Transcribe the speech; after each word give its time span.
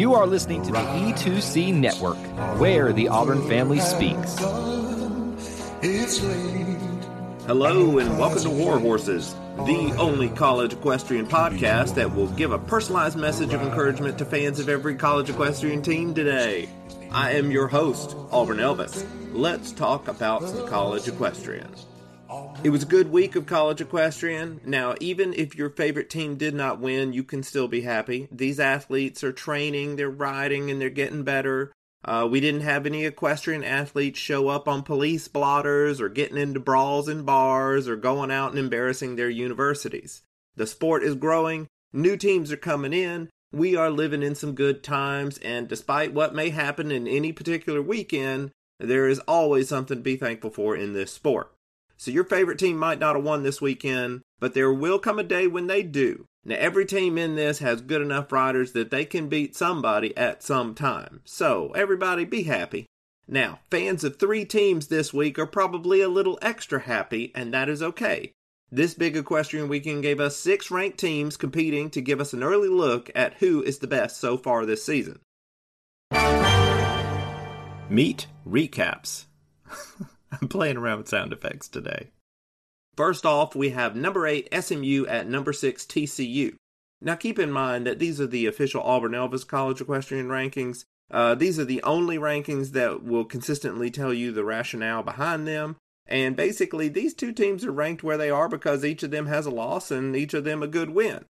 You 0.00 0.14
are 0.14 0.26
listening 0.26 0.62
to 0.62 0.72
the 0.72 0.78
E2C 0.78 1.74
Network, 1.74 2.16
where 2.58 2.90
the 2.90 3.08
Auburn 3.08 3.46
family 3.46 3.80
speaks. 3.80 4.38
Hello 7.46 7.98
and 7.98 8.18
welcome 8.18 8.42
to 8.42 8.48
War 8.48 8.78
Horses, 8.78 9.34
the 9.58 9.94
only 9.98 10.30
college 10.30 10.72
equestrian 10.72 11.26
podcast 11.26 11.96
that 11.96 12.14
will 12.14 12.28
give 12.28 12.50
a 12.50 12.58
personalized 12.58 13.18
message 13.18 13.52
of 13.52 13.60
encouragement 13.60 14.16
to 14.16 14.24
fans 14.24 14.58
of 14.58 14.70
every 14.70 14.94
college 14.94 15.28
equestrian 15.28 15.82
team 15.82 16.14
today. 16.14 16.70
I 17.10 17.32
am 17.32 17.50
your 17.50 17.68
host, 17.68 18.16
Auburn 18.32 18.56
Elvis. 18.56 19.06
Let's 19.34 19.70
talk 19.70 20.08
about 20.08 20.48
some 20.48 20.66
college 20.66 21.08
equestrian. 21.08 21.74
It 22.62 22.70
was 22.70 22.82
a 22.82 22.86
good 22.86 23.10
week 23.10 23.34
of 23.36 23.46
college 23.46 23.80
equestrian. 23.80 24.60
Now, 24.64 24.94
even 25.00 25.34
if 25.34 25.56
your 25.56 25.70
favorite 25.70 26.10
team 26.10 26.36
did 26.36 26.54
not 26.54 26.78
win, 26.78 27.12
you 27.12 27.24
can 27.24 27.42
still 27.42 27.68
be 27.68 27.80
happy. 27.80 28.28
These 28.30 28.60
athletes 28.60 29.24
are 29.24 29.32
training, 29.32 29.96
they're 29.96 30.10
riding, 30.10 30.70
and 30.70 30.80
they're 30.80 30.90
getting 30.90 31.24
better. 31.24 31.72
Uh, 32.04 32.28
we 32.30 32.40
didn't 32.40 32.62
have 32.62 32.86
any 32.86 33.04
equestrian 33.04 33.64
athletes 33.64 34.18
show 34.18 34.48
up 34.48 34.68
on 34.68 34.82
police 34.82 35.28
blotters 35.28 36.00
or 36.00 36.08
getting 36.08 36.38
into 36.38 36.60
brawls 36.60 37.08
in 37.08 37.24
bars 37.24 37.88
or 37.88 37.96
going 37.96 38.30
out 38.30 38.50
and 38.50 38.58
embarrassing 38.58 39.16
their 39.16 39.28
universities. 39.28 40.22
The 40.56 40.66
sport 40.66 41.02
is 41.02 41.14
growing, 41.14 41.66
new 41.92 42.16
teams 42.16 42.52
are 42.52 42.56
coming 42.56 42.92
in, 42.92 43.28
we 43.52 43.76
are 43.76 43.90
living 43.90 44.22
in 44.22 44.34
some 44.34 44.54
good 44.54 44.82
times, 44.82 45.38
and 45.38 45.68
despite 45.68 46.14
what 46.14 46.34
may 46.34 46.50
happen 46.50 46.90
in 46.90 47.06
any 47.06 47.32
particular 47.32 47.82
weekend, 47.82 48.50
there 48.78 49.08
is 49.08 49.18
always 49.20 49.68
something 49.68 49.98
to 49.98 50.02
be 50.02 50.16
thankful 50.16 50.50
for 50.50 50.76
in 50.76 50.94
this 50.94 51.12
sport. 51.12 51.52
So 52.00 52.10
your 52.10 52.24
favorite 52.24 52.58
team 52.58 52.78
might 52.78 52.98
not 52.98 53.14
have 53.14 53.24
won 53.26 53.42
this 53.42 53.60
weekend, 53.60 54.22
but 54.38 54.54
there 54.54 54.72
will 54.72 54.98
come 54.98 55.18
a 55.18 55.22
day 55.22 55.46
when 55.46 55.66
they 55.66 55.82
do. 55.82 56.24
Now, 56.46 56.56
every 56.56 56.86
team 56.86 57.18
in 57.18 57.34
this 57.34 57.58
has 57.58 57.82
good 57.82 58.00
enough 58.00 58.32
riders 58.32 58.72
that 58.72 58.90
they 58.90 59.04
can 59.04 59.28
beat 59.28 59.54
somebody 59.54 60.16
at 60.16 60.42
some 60.42 60.74
time. 60.74 61.20
So, 61.26 61.72
everybody 61.72 62.24
be 62.24 62.44
happy. 62.44 62.86
Now, 63.28 63.58
fans 63.70 64.02
of 64.02 64.18
three 64.18 64.46
teams 64.46 64.86
this 64.86 65.12
week 65.12 65.38
are 65.38 65.44
probably 65.44 66.00
a 66.00 66.08
little 66.08 66.38
extra 66.40 66.80
happy, 66.80 67.32
and 67.34 67.52
that 67.52 67.68
is 67.68 67.82
okay. 67.82 68.32
This 68.72 68.94
big 68.94 69.14
equestrian 69.14 69.68
weekend 69.68 70.02
gave 70.02 70.20
us 70.20 70.38
six 70.38 70.70
ranked 70.70 70.96
teams 70.96 71.36
competing 71.36 71.90
to 71.90 72.00
give 72.00 72.18
us 72.18 72.32
an 72.32 72.42
early 72.42 72.70
look 72.70 73.10
at 73.14 73.34
who 73.34 73.62
is 73.62 73.80
the 73.80 73.86
best 73.86 74.16
so 74.16 74.38
far 74.38 74.64
this 74.64 74.82
season. 74.82 75.20
Meet 77.90 78.26
recaps. 78.48 79.26
I'm 80.32 80.48
playing 80.48 80.76
around 80.76 80.98
with 80.98 81.08
sound 81.08 81.32
effects 81.32 81.68
today. 81.68 82.08
First 82.96 83.24
off, 83.24 83.54
we 83.54 83.70
have 83.70 83.96
number 83.96 84.26
8 84.26 84.48
SMU 84.52 85.06
at 85.06 85.28
number 85.28 85.52
6 85.52 85.84
TCU. 85.84 86.54
Now 87.00 87.14
keep 87.14 87.38
in 87.38 87.50
mind 87.50 87.86
that 87.86 87.98
these 87.98 88.20
are 88.20 88.26
the 88.26 88.46
official 88.46 88.82
Auburn 88.82 89.12
Elvis 89.12 89.46
College 89.46 89.80
Equestrian 89.80 90.28
rankings. 90.28 90.84
Uh, 91.10 91.34
these 91.34 91.58
are 91.58 91.64
the 91.64 91.82
only 91.82 92.18
rankings 92.18 92.72
that 92.72 93.02
will 93.02 93.24
consistently 93.24 93.90
tell 93.90 94.12
you 94.12 94.32
the 94.32 94.44
rationale 94.44 95.02
behind 95.02 95.46
them. 95.46 95.76
And 96.06 96.36
basically, 96.36 96.88
these 96.88 97.14
two 97.14 97.32
teams 97.32 97.64
are 97.64 97.72
ranked 97.72 98.02
where 98.02 98.18
they 98.18 98.30
are 98.30 98.48
because 98.48 98.84
each 98.84 99.02
of 99.02 99.10
them 99.10 99.26
has 99.26 99.46
a 99.46 99.50
loss 99.50 99.90
and 99.90 100.14
each 100.14 100.34
of 100.34 100.44
them 100.44 100.62
a 100.62 100.66
good 100.66 100.90
win. 100.90 101.24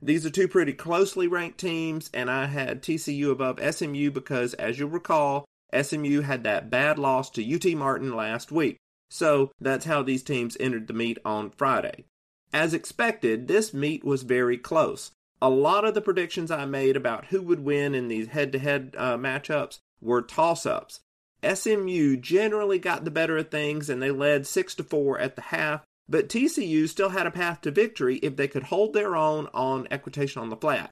These 0.00 0.26
are 0.26 0.30
two 0.30 0.48
pretty 0.48 0.72
closely 0.72 1.28
ranked 1.28 1.58
teams, 1.58 2.10
and 2.12 2.28
I 2.28 2.46
had 2.46 2.82
TCU 2.82 3.30
above 3.30 3.60
SMU 3.74 4.10
because, 4.10 4.54
as 4.54 4.78
you'll 4.78 4.88
recall, 4.88 5.44
SMU 5.80 6.20
had 6.22 6.44
that 6.44 6.70
bad 6.70 6.98
loss 6.98 7.30
to 7.30 7.54
UT 7.54 7.76
Martin 7.76 8.14
last 8.14 8.52
week. 8.52 8.76
So 9.10 9.52
that's 9.60 9.84
how 9.84 10.02
these 10.02 10.22
teams 10.22 10.56
entered 10.58 10.86
the 10.86 10.94
meet 10.94 11.18
on 11.24 11.50
Friday. 11.50 12.04
As 12.52 12.74
expected, 12.74 13.48
this 13.48 13.72
meet 13.72 14.04
was 14.04 14.22
very 14.22 14.58
close. 14.58 15.10
A 15.40 15.50
lot 15.50 15.84
of 15.84 15.94
the 15.94 16.00
predictions 16.00 16.50
I 16.50 16.64
made 16.66 16.96
about 16.96 17.26
who 17.26 17.42
would 17.42 17.60
win 17.60 17.94
in 17.94 18.08
these 18.08 18.28
head 18.28 18.52
to 18.52 18.58
head 18.58 18.92
matchups 18.92 19.80
were 20.00 20.22
toss 20.22 20.66
ups. 20.66 21.00
SMU 21.42 22.16
generally 22.16 22.78
got 22.78 23.04
the 23.04 23.10
better 23.10 23.36
of 23.36 23.50
things 23.50 23.90
and 23.90 24.00
they 24.00 24.10
led 24.10 24.46
6 24.46 24.74
to 24.76 24.84
4 24.84 25.18
at 25.18 25.36
the 25.36 25.42
half, 25.42 25.82
but 26.08 26.28
TCU 26.28 26.88
still 26.88 27.08
had 27.08 27.26
a 27.26 27.30
path 27.30 27.60
to 27.62 27.70
victory 27.70 28.16
if 28.16 28.36
they 28.36 28.46
could 28.46 28.64
hold 28.64 28.92
their 28.92 29.16
own 29.16 29.48
on 29.52 29.88
equitation 29.90 30.40
on 30.40 30.50
the 30.50 30.56
flat. 30.56 30.90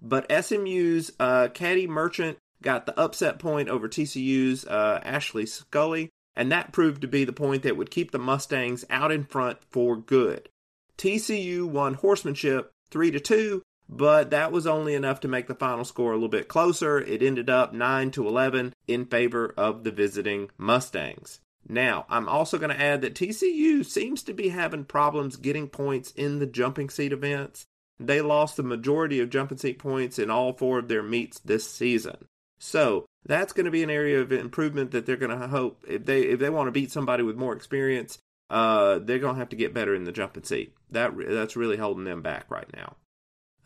But 0.00 0.30
SMU's 0.44 1.12
uh, 1.20 1.48
Caddy 1.54 1.86
Merchant 1.86 2.38
got 2.62 2.86
the 2.86 2.98
upset 2.98 3.38
point 3.38 3.68
over 3.68 3.88
TCU's 3.88 4.64
uh, 4.66 5.00
Ashley 5.04 5.46
Scully, 5.46 6.10
and 6.34 6.50
that 6.50 6.72
proved 6.72 7.02
to 7.02 7.08
be 7.08 7.24
the 7.24 7.32
point 7.32 7.62
that 7.62 7.76
would 7.76 7.90
keep 7.90 8.10
the 8.10 8.18
Mustangs 8.18 8.84
out 8.88 9.12
in 9.12 9.24
front 9.24 9.58
for 9.70 9.96
good. 9.96 10.48
TCU 10.96 11.64
won 11.64 11.94
horsemanship 11.94 12.72
3 12.90 13.10
to 13.10 13.20
2, 13.20 13.62
but 13.88 14.30
that 14.30 14.52
was 14.52 14.66
only 14.66 14.94
enough 14.94 15.20
to 15.20 15.28
make 15.28 15.48
the 15.48 15.54
final 15.54 15.84
score 15.84 16.12
a 16.12 16.14
little 16.14 16.28
bit 16.28 16.48
closer. 16.48 16.98
It 16.98 17.22
ended 17.22 17.50
up 17.50 17.72
9 17.72 18.10
to 18.12 18.26
11 18.26 18.74
in 18.86 19.06
favor 19.06 19.52
of 19.56 19.84
the 19.84 19.90
visiting 19.90 20.50
Mustangs. 20.56 21.40
Now, 21.68 22.06
I'm 22.08 22.28
also 22.28 22.58
going 22.58 22.70
to 22.70 22.80
add 22.80 23.02
that 23.02 23.14
TCU 23.14 23.84
seems 23.84 24.22
to 24.24 24.32
be 24.32 24.48
having 24.48 24.84
problems 24.84 25.36
getting 25.36 25.68
points 25.68 26.12
in 26.12 26.38
the 26.38 26.46
jumping 26.46 26.90
seat 26.90 27.12
events. 27.12 27.66
They 28.00 28.20
lost 28.20 28.56
the 28.56 28.62
majority 28.62 29.20
of 29.20 29.30
jumping 29.30 29.58
seat 29.58 29.78
points 29.78 30.18
in 30.18 30.30
all 30.30 30.52
four 30.52 30.78
of 30.80 30.88
their 30.88 31.02
meets 31.02 31.38
this 31.38 31.68
season. 31.68 32.26
So 32.64 33.06
that's 33.26 33.52
going 33.52 33.64
to 33.64 33.72
be 33.72 33.82
an 33.82 33.90
area 33.90 34.20
of 34.20 34.30
improvement 34.30 34.92
that 34.92 35.04
they're 35.04 35.16
going 35.16 35.36
to 35.36 35.48
hope 35.48 35.84
if 35.88 36.06
they 36.06 36.22
if 36.22 36.38
they 36.38 36.48
want 36.48 36.68
to 36.68 36.72
beat 36.72 36.92
somebody 36.92 37.24
with 37.24 37.34
more 37.34 37.56
experience, 37.56 38.18
uh, 38.50 39.00
they're 39.00 39.18
going 39.18 39.34
to 39.34 39.40
have 39.40 39.48
to 39.48 39.56
get 39.56 39.74
better 39.74 39.96
in 39.96 40.04
the 40.04 40.12
jumping 40.12 40.44
seat. 40.44 40.72
That 40.88 41.12
that's 41.28 41.56
really 41.56 41.76
holding 41.76 42.04
them 42.04 42.22
back 42.22 42.48
right 42.48 42.72
now. 42.72 42.94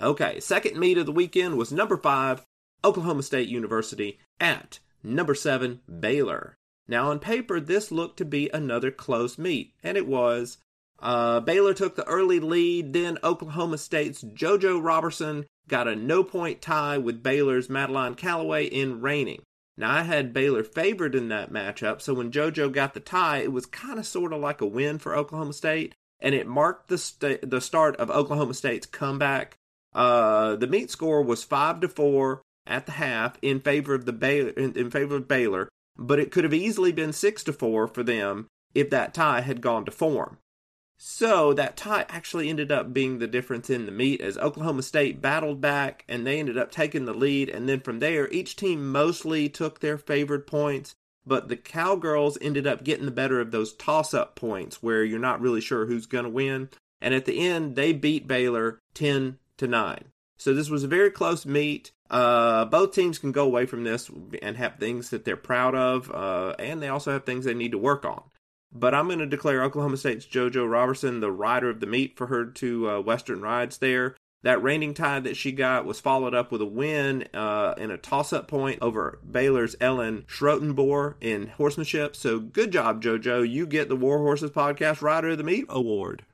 Okay, 0.00 0.40
second 0.40 0.80
meet 0.80 0.96
of 0.96 1.04
the 1.04 1.12
weekend 1.12 1.58
was 1.58 1.72
number 1.72 1.98
five, 1.98 2.42
Oklahoma 2.82 3.22
State 3.22 3.48
University 3.48 4.18
at 4.40 4.78
number 5.02 5.34
seven, 5.34 5.80
Baylor. 6.00 6.56
Now 6.88 7.10
on 7.10 7.18
paper, 7.18 7.60
this 7.60 7.92
looked 7.92 8.16
to 8.16 8.24
be 8.24 8.48
another 8.48 8.90
close 8.90 9.36
meet, 9.36 9.74
and 9.82 9.98
it 9.98 10.06
was. 10.06 10.56
Uh, 10.98 11.40
Baylor 11.40 11.74
took 11.74 11.96
the 11.96 12.08
early 12.08 12.40
lead, 12.40 12.94
then 12.94 13.18
Oklahoma 13.22 13.76
State's 13.76 14.24
JoJo 14.24 14.82
Robertson 14.82 15.44
got 15.68 15.88
a 15.88 15.96
no 15.96 16.22
point 16.22 16.62
tie 16.62 16.98
with 16.98 17.22
Baylor's 17.22 17.68
Madeline 17.68 18.14
Callaway 18.14 18.66
in 18.66 19.00
reining. 19.00 19.42
Now, 19.76 19.90
I 19.90 20.02
had 20.02 20.32
Baylor 20.32 20.62
favored 20.62 21.14
in 21.14 21.28
that 21.28 21.52
matchup, 21.52 22.00
so 22.00 22.14
when 22.14 22.30
JoJo 22.30 22.72
got 22.72 22.94
the 22.94 23.00
tie, 23.00 23.38
it 23.38 23.52
was 23.52 23.66
kind 23.66 23.98
of 23.98 24.06
sort 24.06 24.32
of 24.32 24.40
like 24.40 24.60
a 24.62 24.66
win 24.66 24.98
for 24.98 25.14
Oklahoma 25.14 25.52
State, 25.52 25.94
and 26.18 26.34
it 26.34 26.46
marked 26.46 26.88
the 26.88 26.96
st- 26.96 27.50
the 27.50 27.60
start 27.60 27.94
of 27.96 28.10
Oklahoma 28.10 28.54
State's 28.54 28.86
comeback. 28.86 29.58
Uh, 29.94 30.56
the 30.56 30.66
meet 30.66 30.90
score 30.90 31.22
was 31.22 31.44
five 31.44 31.80
to 31.80 31.88
four 31.88 32.40
at 32.66 32.86
the 32.86 32.92
half 32.92 33.36
in 33.42 33.60
favor 33.60 33.94
of 33.94 34.06
the 34.06 34.12
Baylor, 34.12 34.50
in, 34.50 34.72
in 34.74 34.90
favor 34.90 35.16
of 35.16 35.28
Baylor, 35.28 35.68
but 35.96 36.18
it 36.18 36.30
could 36.30 36.44
have 36.44 36.54
easily 36.54 36.92
been 36.92 37.12
six 37.12 37.44
to 37.44 37.52
four 37.52 37.86
for 37.86 38.02
them 38.02 38.46
if 38.74 38.88
that 38.90 39.14
tie 39.14 39.42
had 39.42 39.60
gone 39.60 39.84
to 39.84 39.90
form. 39.90 40.38
So 40.98 41.52
that 41.52 41.76
tie 41.76 42.06
actually 42.08 42.48
ended 42.48 42.72
up 42.72 42.92
being 42.92 43.18
the 43.18 43.26
difference 43.26 43.68
in 43.68 43.86
the 43.86 43.92
meet 43.92 44.20
as 44.20 44.38
Oklahoma 44.38 44.82
State 44.82 45.20
battled 45.20 45.60
back 45.60 46.04
and 46.08 46.26
they 46.26 46.38
ended 46.38 46.56
up 46.56 46.70
taking 46.70 47.04
the 47.04 47.12
lead. 47.12 47.48
And 47.48 47.68
then 47.68 47.80
from 47.80 47.98
there, 47.98 48.28
each 48.30 48.56
team 48.56 48.90
mostly 48.90 49.48
took 49.48 49.80
their 49.80 49.98
favored 49.98 50.46
points, 50.46 50.94
but 51.26 51.48
the 51.48 51.56
Cowgirls 51.56 52.38
ended 52.40 52.66
up 52.66 52.82
getting 52.82 53.04
the 53.04 53.10
better 53.10 53.40
of 53.40 53.50
those 53.50 53.74
toss 53.74 54.14
up 54.14 54.36
points 54.36 54.82
where 54.82 55.04
you're 55.04 55.18
not 55.18 55.40
really 55.40 55.60
sure 55.60 55.86
who's 55.86 56.06
going 56.06 56.24
to 56.24 56.30
win. 56.30 56.70
And 57.00 57.12
at 57.12 57.26
the 57.26 57.46
end, 57.46 57.76
they 57.76 57.92
beat 57.92 58.26
Baylor 58.26 58.80
10 58.94 59.38
to 59.58 59.66
9. 59.66 60.04
So 60.38 60.54
this 60.54 60.70
was 60.70 60.84
a 60.84 60.88
very 60.88 61.10
close 61.10 61.44
meet. 61.44 61.92
Uh, 62.10 62.64
both 62.66 62.94
teams 62.94 63.18
can 63.18 63.32
go 63.32 63.44
away 63.44 63.66
from 63.66 63.84
this 63.84 64.10
and 64.42 64.56
have 64.56 64.76
things 64.76 65.10
that 65.10 65.24
they're 65.24 65.36
proud 65.36 65.74
of, 65.74 66.10
uh, 66.10 66.54
and 66.58 66.80
they 66.80 66.88
also 66.88 67.12
have 67.12 67.24
things 67.24 67.44
they 67.44 67.54
need 67.54 67.72
to 67.72 67.78
work 67.78 68.04
on. 68.04 68.22
But 68.78 68.94
I'm 68.94 69.06
going 69.06 69.20
to 69.20 69.26
declare 69.26 69.62
Oklahoma 69.62 69.96
State's 69.96 70.26
JoJo 70.26 70.70
Robertson 70.70 71.20
the 71.20 71.32
rider 71.32 71.70
of 71.70 71.80
the 71.80 71.86
meet 71.86 72.16
for 72.16 72.26
her 72.26 72.44
two 72.44 72.88
uh, 72.88 73.00
Western 73.00 73.40
rides 73.40 73.78
there. 73.78 74.16
That 74.42 74.62
reining 74.62 74.94
tie 74.94 75.18
that 75.20 75.36
she 75.36 75.50
got 75.50 75.86
was 75.86 75.98
followed 75.98 76.34
up 76.34 76.52
with 76.52 76.60
a 76.60 76.66
win 76.66 77.26
uh, 77.34 77.74
in 77.78 77.90
a 77.90 77.98
toss 77.98 78.32
up 78.32 78.46
point 78.46 78.78
over 78.80 79.18
Baylor's 79.28 79.74
Ellen 79.80 80.24
Schrotenboer 80.28 81.14
in 81.20 81.48
horsemanship. 81.48 82.14
So 82.14 82.38
good 82.38 82.70
job, 82.70 83.02
JoJo. 83.02 83.48
You 83.48 83.66
get 83.66 83.88
the 83.88 83.96
War 83.96 84.18
Horses 84.18 84.50
Podcast 84.50 85.02
Rider 85.02 85.30
of 85.30 85.38
the 85.38 85.44
Meet 85.44 85.66
Award. 85.68 86.24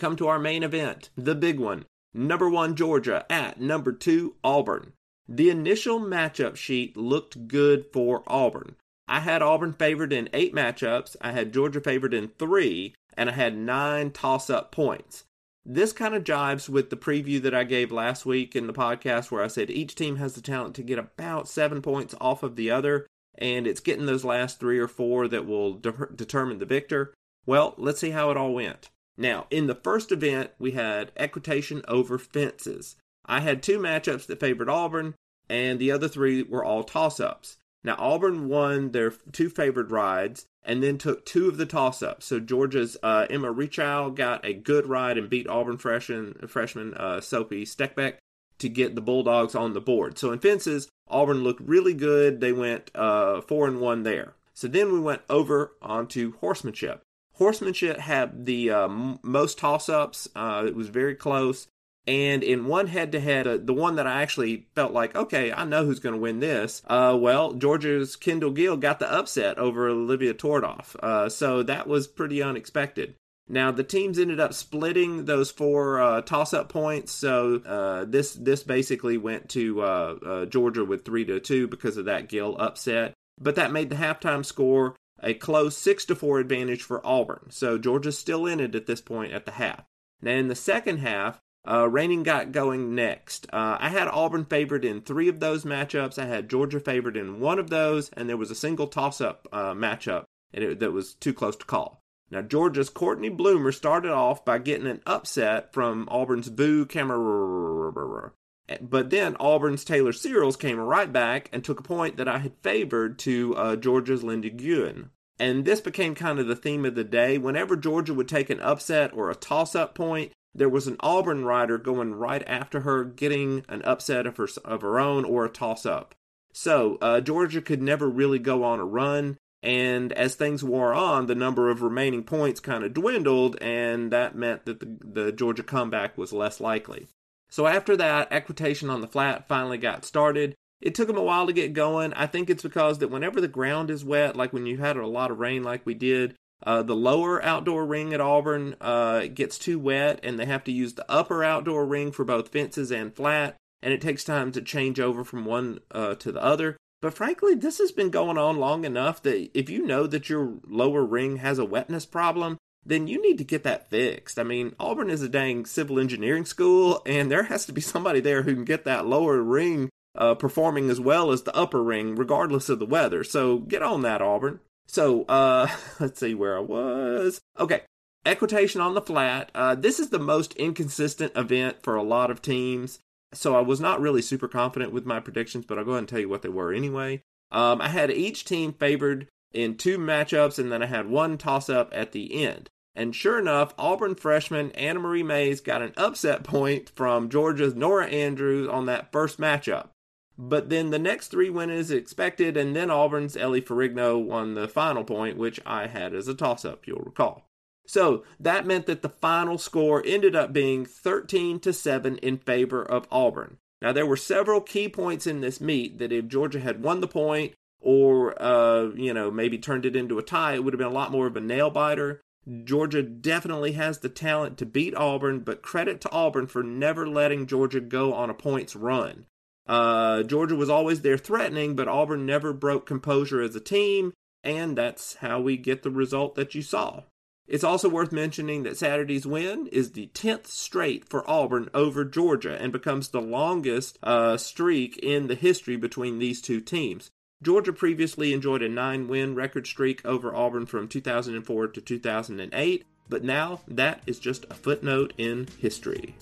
Come 0.00 0.16
to 0.16 0.26
our 0.26 0.38
main 0.38 0.62
event, 0.62 1.10
the 1.16 1.34
big 1.34 1.60
one. 1.60 1.84
Number 2.12 2.48
one, 2.50 2.74
Georgia 2.74 3.24
at 3.30 3.60
number 3.60 3.92
two, 3.92 4.34
Auburn. 4.42 4.94
The 5.28 5.50
initial 5.50 6.00
matchup 6.00 6.56
sheet 6.56 6.96
looked 6.96 7.46
good 7.46 7.86
for 7.92 8.24
Auburn. 8.26 8.74
I 9.06 9.20
had 9.20 9.42
Auburn 9.42 9.74
favored 9.74 10.12
in 10.12 10.28
eight 10.32 10.54
matchups, 10.54 11.16
I 11.20 11.32
had 11.32 11.52
Georgia 11.52 11.80
favored 11.80 12.14
in 12.14 12.28
three, 12.28 12.94
and 13.16 13.28
I 13.28 13.32
had 13.32 13.56
nine 13.56 14.10
toss 14.10 14.50
up 14.50 14.72
points. 14.72 15.24
This 15.64 15.92
kind 15.92 16.14
of 16.14 16.24
jives 16.24 16.68
with 16.68 16.90
the 16.90 16.96
preview 16.96 17.40
that 17.42 17.54
I 17.54 17.64
gave 17.64 17.92
last 17.92 18.24
week 18.24 18.56
in 18.56 18.66
the 18.66 18.72
podcast 18.72 19.30
where 19.30 19.42
I 19.42 19.48
said 19.48 19.70
each 19.70 19.94
team 19.94 20.16
has 20.16 20.34
the 20.34 20.40
talent 20.40 20.74
to 20.76 20.82
get 20.82 20.98
about 20.98 21.48
seven 21.48 21.82
points 21.82 22.14
off 22.20 22.42
of 22.42 22.56
the 22.56 22.70
other, 22.70 23.06
and 23.36 23.66
it's 23.66 23.80
getting 23.80 24.06
those 24.06 24.24
last 24.24 24.58
three 24.58 24.78
or 24.78 24.88
four 24.88 25.28
that 25.28 25.46
will 25.46 25.74
de- 25.74 26.08
determine 26.14 26.58
the 26.58 26.66
victor. 26.66 27.14
Well, 27.46 27.74
let's 27.76 28.00
see 28.00 28.10
how 28.10 28.30
it 28.30 28.36
all 28.36 28.54
went. 28.54 28.88
Now, 29.20 29.46
in 29.50 29.66
the 29.66 29.74
first 29.74 30.12
event, 30.12 30.52
we 30.58 30.70
had 30.70 31.12
equitation 31.14 31.82
over 31.86 32.16
fences. 32.16 32.96
I 33.26 33.40
had 33.40 33.62
two 33.62 33.78
matchups 33.78 34.24
that 34.26 34.40
favored 34.40 34.70
Auburn, 34.70 35.14
and 35.46 35.78
the 35.78 35.92
other 35.92 36.08
three 36.08 36.42
were 36.42 36.64
all 36.64 36.84
toss 36.84 37.20
ups. 37.20 37.58
Now, 37.84 37.96
Auburn 37.98 38.48
won 38.48 38.92
their 38.92 39.10
two 39.10 39.50
favored 39.50 39.90
rides 39.90 40.46
and 40.64 40.82
then 40.82 40.96
took 40.96 41.26
two 41.26 41.48
of 41.48 41.58
the 41.58 41.66
toss 41.66 42.02
ups. 42.02 42.24
So, 42.24 42.40
Georgia's 42.40 42.96
uh, 43.02 43.26
Emma 43.28 43.52
Rechow 43.52 44.14
got 44.14 44.42
a 44.42 44.54
good 44.54 44.86
ride 44.86 45.18
and 45.18 45.28
beat 45.28 45.46
Auburn 45.46 45.76
freshman, 45.76 46.48
freshman 46.48 46.94
uh, 46.94 47.20
Sophie 47.20 47.66
Steckbeck 47.66 48.14
to 48.58 48.70
get 48.70 48.94
the 48.94 49.02
Bulldogs 49.02 49.54
on 49.54 49.74
the 49.74 49.82
board. 49.82 50.16
So, 50.18 50.32
in 50.32 50.38
fences, 50.38 50.88
Auburn 51.08 51.44
looked 51.44 51.60
really 51.60 51.94
good. 51.94 52.40
They 52.40 52.52
went 52.52 52.90
uh, 52.94 53.42
4 53.42 53.68
and 53.68 53.80
1 53.82 54.02
there. 54.02 54.32
So, 54.54 54.66
then 54.66 54.94
we 54.94 55.00
went 55.00 55.22
over 55.28 55.72
onto 55.82 56.38
horsemanship. 56.38 57.02
Horsemanship 57.40 57.98
had 57.98 58.44
the 58.44 58.70
uh, 58.70 58.88
most 59.22 59.56
toss 59.56 59.88
ups. 59.88 60.28
Uh, 60.36 60.62
it 60.66 60.76
was 60.76 60.90
very 60.90 61.14
close. 61.14 61.66
And 62.06 62.42
in 62.42 62.66
one 62.66 62.88
head 62.88 63.12
to 63.12 63.20
head, 63.20 63.66
the 63.66 63.72
one 63.72 63.96
that 63.96 64.06
I 64.06 64.20
actually 64.20 64.66
felt 64.74 64.92
like, 64.92 65.16
okay, 65.16 65.50
I 65.50 65.64
know 65.64 65.86
who's 65.86 66.00
going 66.00 66.14
to 66.14 66.20
win 66.20 66.40
this. 66.40 66.82
Uh, 66.86 67.16
well, 67.18 67.54
Georgia's 67.54 68.14
Kendall 68.14 68.50
Gill 68.50 68.76
got 68.76 68.98
the 68.98 69.10
upset 69.10 69.56
over 69.56 69.88
Olivia 69.88 70.34
Tordoff. 70.34 70.94
Uh, 70.96 71.30
so 71.30 71.62
that 71.62 71.86
was 71.86 72.06
pretty 72.06 72.42
unexpected. 72.42 73.14
Now 73.48 73.70
the 73.70 73.84
teams 73.84 74.18
ended 74.18 74.38
up 74.38 74.52
splitting 74.52 75.24
those 75.24 75.50
four 75.50 75.98
uh, 75.98 76.20
toss-up 76.20 76.68
points, 76.68 77.10
so 77.10 77.62
uh, 77.66 78.04
this 78.04 78.34
this 78.34 78.62
basically 78.62 79.18
went 79.18 79.48
to 79.50 79.80
uh, 79.80 80.14
uh 80.24 80.46
Georgia 80.46 80.84
with 80.84 81.04
three 81.04 81.24
to 81.24 81.40
two 81.40 81.66
because 81.66 81.96
of 81.96 82.04
that 82.04 82.28
Gill 82.28 82.54
upset. 82.60 83.12
But 83.40 83.56
that 83.56 83.72
made 83.72 83.90
the 83.90 83.96
halftime 83.96 84.44
score 84.44 84.94
a 85.22 85.34
close 85.34 85.76
6 85.76 86.04
to 86.06 86.14
4 86.14 86.38
advantage 86.38 86.82
for 86.82 87.06
Auburn. 87.06 87.46
So 87.50 87.78
Georgia's 87.78 88.18
still 88.18 88.46
in 88.46 88.60
it 88.60 88.74
at 88.74 88.86
this 88.86 89.00
point 89.00 89.32
at 89.32 89.44
the 89.44 89.52
half. 89.52 89.84
Now 90.22 90.32
in 90.32 90.48
the 90.48 90.54
second 90.54 90.98
half, 90.98 91.40
uh, 91.68 91.88
Reining 91.88 92.22
got 92.22 92.52
going 92.52 92.94
next. 92.94 93.46
Uh, 93.52 93.76
I 93.78 93.90
had 93.90 94.08
Auburn 94.08 94.46
favored 94.46 94.84
in 94.84 95.02
three 95.02 95.28
of 95.28 95.40
those 95.40 95.64
matchups. 95.64 96.18
I 96.18 96.26
had 96.26 96.48
Georgia 96.48 96.80
favored 96.80 97.16
in 97.16 97.40
one 97.40 97.58
of 97.58 97.68
those, 97.68 98.08
and 98.10 98.28
there 98.28 98.36
was 98.36 98.50
a 98.50 98.54
single 98.54 98.86
toss-up 98.86 99.46
uh, 99.52 99.74
matchup 99.74 100.24
it, 100.52 100.80
that 100.80 100.92
was 100.92 101.14
too 101.14 101.34
close 101.34 101.56
to 101.56 101.66
call. 101.66 102.02
Now 102.30 102.42
Georgia's 102.42 102.90
Courtney 102.90 103.28
Bloomer 103.28 103.72
started 103.72 104.12
off 104.12 104.44
by 104.44 104.58
getting 104.58 104.86
an 104.86 105.02
upset 105.04 105.72
from 105.72 106.08
Auburn's 106.10 106.48
Boo 106.48 106.86
Camera. 106.86 108.32
But 108.80 109.10
then 109.10 109.36
Auburn's 109.40 109.84
Taylor 109.84 110.12
Searles 110.12 110.56
came 110.56 110.78
right 110.78 111.12
back 111.12 111.48
and 111.52 111.64
took 111.64 111.80
a 111.80 111.84
point 111.84 112.16
that 112.16 112.28
I 112.28 112.38
had 112.38 112.52
favored 112.62 113.18
to 113.20 113.56
uh, 113.56 113.76
Georgia's 113.76 114.22
Linda 114.22 114.50
Guin. 114.50 115.10
And 115.38 115.64
this 115.64 115.80
became 115.80 116.14
kind 116.14 116.38
of 116.38 116.46
the 116.46 116.54
theme 116.54 116.84
of 116.84 116.94
the 116.94 117.04
day. 117.04 117.38
Whenever 117.38 117.74
Georgia 117.74 118.12
would 118.12 118.28
take 118.28 118.50
an 118.50 118.60
upset 118.60 119.12
or 119.14 119.30
a 119.30 119.34
toss 119.34 119.74
up 119.74 119.94
point, 119.94 120.32
there 120.54 120.68
was 120.68 120.86
an 120.86 120.96
Auburn 121.00 121.44
rider 121.44 121.78
going 121.78 122.14
right 122.14 122.42
after 122.46 122.80
her, 122.80 123.04
getting 123.04 123.64
an 123.68 123.82
upset 123.82 124.26
of 124.26 124.36
her, 124.36 124.48
of 124.64 124.82
her 124.82 125.00
own 125.00 125.24
or 125.24 125.44
a 125.44 125.50
toss 125.50 125.86
up. 125.86 126.14
So 126.52 126.98
uh, 127.00 127.20
Georgia 127.20 127.62
could 127.62 127.80
never 127.80 128.08
really 128.08 128.38
go 128.38 128.64
on 128.64 128.80
a 128.80 128.84
run. 128.84 129.38
And 129.62 130.12
as 130.12 130.34
things 130.34 130.64
wore 130.64 130.94
on, 130.94 131.26
the 131.26 131.34
number 131.34 131.70
of 131.70 131.82
remaining 131.82 132.24
points 132.24 132.60
kind 132.60 132.82
of 132.82 132.94
dwindled, 132.94 133.56
and 133.60 134.10
that 134.10 134.34
meant 134.34 134.64
that 134.64 134.80
the, 134.80 134.98
the 135.00 135.32
Georgia 135.32 135.62
comeback 135.62 136.16
was 136.16 136.32
less 136.32 136.60
likely. 136.60 137.08
So 137.50 137.66
after 137.66 137.96
that, 137.96 138.28
equitation 138.30 138.88
on 138.88 139.00
the 139.00 139.08
flat 139.08 139.48
finally 139.48 139.78
got 139.78 140.04
started. 140.04 140.54
It 140.80 140.94
took 140.94 141.08
them 141.08 141.18
a 141.18 141.22
while 141.22 141.46
to 141.46 141.52
get 141.52 141.74
going. 141.74 142.14
I 142.14 142.26
think 142.26 142.48
it's 142.48 142.62
because 142.62 142.98
that 142.98 143.10
whenever 143.10 143.40
the 143.40 143.48
ground 143.48 143.90
is 143.90 144.04
wet, 144.04 144.36
like 144.36 144.52
when 144.52 144.66
you 144.66 144.78
had 144.78 144.96
a 144.96 145.06
lot 145.06 145.30
of 145.30 145.38
rain, 145.38 145.62
like 145.62 145.84
we 145.84 145.94
did, 145.94 146.36
uh, 146.62 146.82
the 146.82 146.96
lower 146.96 147.42
outdoor 147.42 147.86
ring 147.86 148.14
at 148.14 148.20
Auburn 148.20 148.76
uh, 148.80 149.26
gets 149.26 149.58
too 149.58 149.78
wet, 149.78 150.20
and 150.22 150.38
they 150.38 150.46
have 150.46 150.64
to 150.64 150.72
use 150.72 150.94
the 150.94 151.10
upper 151.10 151.42
outdoor 151.42 151.86
ring 151.86 152.12
for 152.12 152.24
both 152.24 152.48
fences 152.48 152.90
and 152.90 153.14
flat, 153.14 153.56
and 153.82 153.92
it 153.92 154.00
takes 154.00 154.24
time 154.24 154.52
to 154.52 154.62
change 154.62 155.00
over 155.00 155.24
from 155.24 155.44
one 155.44 155.80
uh, 155.90 156.14
to 156.16 156.32
the 156.32 156.42
other. 156.42 156.76
But 157.02 157.14
frankly, 157.14 157.54
this 157.54 157.78
has 157.78 157.92
been 157.92 158.10
going 158.10 158.36
on 158.36 158.58
long 158.58 158.84
enough 158.84 159.22
that 159.22 159.50
if 159.58 159.70
you 159.70 159.86
know 159.86 160.06
that 160.06 160.28
your 160.28 160.58
lower 160.66 161.04
ring 161.04 161.38
has 161.38 161.58
a 161.58 161.64
wetness 161.64 162.04
problem, 162.04 162.58
then 162.84 163.06
you 163.06 163.20
need 163.22 163.38
to 163.38 163.44
get 163.44 163.62
that 163.64 163.90
fixed. 163.90 164.38
I 164.38 164.42
mean, 164.42 164.74
Auburn 164.80 165.10
is 165.10 165.22
a 165.22 165.28
dang 165.28 165.66
civil 165.66 165.98
engineering 165.98 166.44
school, 166.44 167.02
and 167.04 167.30
there 167.30 167.44
has 167.44 167.66
to 167.66 167.72
be 167.72 167.80
somebody 167.80 168.20
there 168.20 168.42
who 168.42 168.54
can 168.54 168.64
get 168.64 168.84
that 168.84 169.06
lower 169.06 169.42
ring 169.42 169.90
uh, 170.16 170.34
performing 170.34 170.90
as 170.90 171.00
well 171.00 171.30
as 171.30 171.42
the 171.42 171.54
upper 171.54 171.82
ring, 171.82 172.16
regardless 172.16 172.68
of 172.68 172.78
the 172.78 172.86
weather. 172.86 173.22
So 173.22 173.58
get 173.58 173.82
on 173.82 174.02
that, 174.02 174.22
Auburn. 174.22 174.60
So 174.86 175.24
uh, 175.24 175.68
let's 176.00 176.20
see 176.20 176.34
where 176.34 176.56
I 176.56 176.60
was. 176.60 177.40
Okay, 177.58 177.82
equitation 178.24 178.80
on 178.80 178.94
the 178.94 179.02
flat. 179.02 179.50
Uh, 179.54 179.74
this 179.74 180.00
is 180.00 180.10
the 180.10 180.18
most 180.18 180.54
inconsistent 180.54 181.32
event 181.36 181.82
for 181.82 181.96
a 181.96 182.02
lot 182.02 182.30
of 182.30 182.42
teams. 182.42 182.98
So 183.32 183.54
I 183.54 183.60
was 183.60 183.80
not 183.80 184.00
really 184.00 184.22
super 184.22 184.48
confident 184.48 184.92
with 184.92 185.06
my 185.06 185.20
predictions, 185.20 185.64
but 185.64 185.78
I'll 185.78 185.84
go 185.84 185.92
ahead 185.92 186.00
and 186.00 186.08
tell 186.08 186.18
you 186.18 186.28
what 186.28 186.42
they 186.42 186.48
were 186.48 186.72
anyway. 186.72 187.22
Um, 187.52 187.80
I 187.80 187.88
had 187.88 188.10
each 188.10 188.44
team 188.44 188.72
favored 188.72 189.28
in 189.52 189.76
two 189.76 189.98
matchups, 189.98 190.58
and 190.58 190.70
then 190.70 190.82
I 190.82 190.86
had 190.86 191.08
one 191.08 191.38
toss 191.38 191.68
up 191.68 191.90
at 191.92 192.12
the 192.12 192.44
end. 192.44 192.70
And 192.94 193.14
sure 193.14 193.38
enough, 193.38 193.74
Auburn 193.78 194.14
freshman 194.14 194.72
Anna 194.72 195.00
Marie 195.00 195.22
Mays 195.22 195.60
got 195.60 195.82
an 195.82 195.92
upset 195.96 196.42
point 196.42 196.90
from 196.90 197.28
Georgia's 197.28 197.74
Nora 197.74 198.06
Andrews 198.06 198.68
on 198.68 198.86
that 198.86 199.12
first 199.12 199.38
matchup. 199.38 199.88
But 200.36 200.70
then 200.70 200.90
the 200.90 200.98
next 200.98 201.28
three 201.28 201.50
went 201.50 201.70
as 201.70 201.90
expected, 201.90 202.56
and 202.56 202.74
then 202.74 202.90
Auburn's 202.90 203.36
Ellie 203.36 203.60
Ferrigno 203.60 204.22
won 204.22 204.54
the 204.54 204.68
final 204.68 205.04
point, 205.04 205.36
which 205.36 205.60
I 205.66 205.86
had 205.86 206.14
as 206.14 206.28
a 206.28 206.34
toss 206.34 206.64
up, 206.64 206.86
you'll 206.86 207.02
recall. 207.04 207.46
So 207.86 208.24
that 208.38 208.66
meant 208.66 208.86
that 208.86 209.02
the 209.02 209.08
final 209.08 209.58
score 209.58 210.02
ended 210.06 210.34
up 210.34 210.52
being 210.52 210.86
13 210.86 211.60
to 211.60 211.72
7 211.72 212.18
in 212.18 212.38
favor 212.38 212.82
of 212.82 213.06
Auburn. 213.10 213.58
Now, 213.82 213.92
there 213.92 214.06
were 214.06 214.16
several 214.16 214.60
key 214.60 214.88
points 214.88 215.26
in 215.26 215.40
this 215.40 215.60
meet 215.60 215.98
that 215.98 216.12
if 216.12 216.28
Georgia 216.28 216.60
had 216.60 216.82
won 216.82 217.00
the 217.00 217.08
point, 217.08 217.54
or 217.80 218.40
uh, 218.40 218.90
you 218.94 219.12
know 219.14 219.30
maybe 219.30 219.58
turned 219.58 219.86
it 219.86 219.96
into 219.96 220.18
a 220.18 220.22
tie, 220.22 220.54
it 220.54 220.64
would 220.64 220.72
have 220.72 220.78
been 220.78 220.86
a 220.86 220.90
lot 220.90 221.12
more 221.12 221.26
of 221.26 221.36
a 221.36 221.40
nail 221.40 221.70
biter. 221.70 222.20
Georgia 222.64 223.02
definitely 223.02 223.72
has 223.72 223.98
the 223.98 224.08
talent 224.08 224.58
to 224.58 224.66
beat 224.66 224.94
Auburn, 224.96 225.40
but 225.40 225.62
credit 225.62 226.00
to 226.00 226.10
Auburn 226.10 226.46
for 226.46 226.62
never 226.62 227.06
letting 227.06 227.46
Georgia 227.46 227.80
go 227.80 228.12
on 228.14 228.30
a 228.30 228.34
points 228.34 228.74
run. 228.74 229.26
Uh, 229.66 230.22
Georgia 230.22 230.56
was 230.56 230.70
always 230.70 231.02
there 231.02 231.18
threatening, 231.18 231.76
but 231.76 231.86
Auburn 231.86 232.26
never 232.26 232.52
broke 232.52 232.86
composure 232.86 233.40
as 233.42 233.54
a 233.54 233.60
team, 233.60 234.12
and 234.42 234.76
that's 234.76 235.16
how 235.16 235.40
we 235.40 235.56
get 235.56 235.82
the 235.82 235.90
result 235.90 236.34
that 236.34 236.54
you 236.54 236.62
saw. 236.62 237.02
It's 237.46 237.64
also 237.64 237.88
worth 237.88 238.12
mentioning 238.12 238.62
that 238.62 238.76
Saturday's 238.76 239.26
win 239.26 239.66
is 239.68 239.92
the 239.92 240.08
10th 240.14 240.46
straight 240.46 241.08
for 241.08 241.28
Auburn 241.28 241.68
over 241.74 242.04
Georgia 242.04 242.56
and 242.60 242.72
becomes 242.72 243.08
the 243.08 243.20
longest 243.20 243.98
uh, 244.02 244.36
streak 244.36 244.96
in 244.98 245.26
the 245.26 245.34
history 245.34 245.76
between 245.76 246.20
these 246.20 246.40
two 246.40 246.60
teams. 246.60 247.10
Georgia 247.42 247.72
previously 247.72 248.34
enjoyed 248.34 248.60
a 248.60 248.68
nine 248.68 249.08
win 249.08 249.34
record 249.34 249.66
streak 249.66 250.04
over 250.04 250.34
Auburn 250.34 250.66
from 250.66 250.86
2004 250.86 251.68
to 251.68 251.80
2008, 251.80 252.84
but 253.08 253.24
now 253.24 253.60
that 253.66 254.02
is 254.06 254.18
just 254.18 254.44
a 254.50 254.54
footnote 254.54 255.14
in 255.16 255.48
history. 255.58 256.14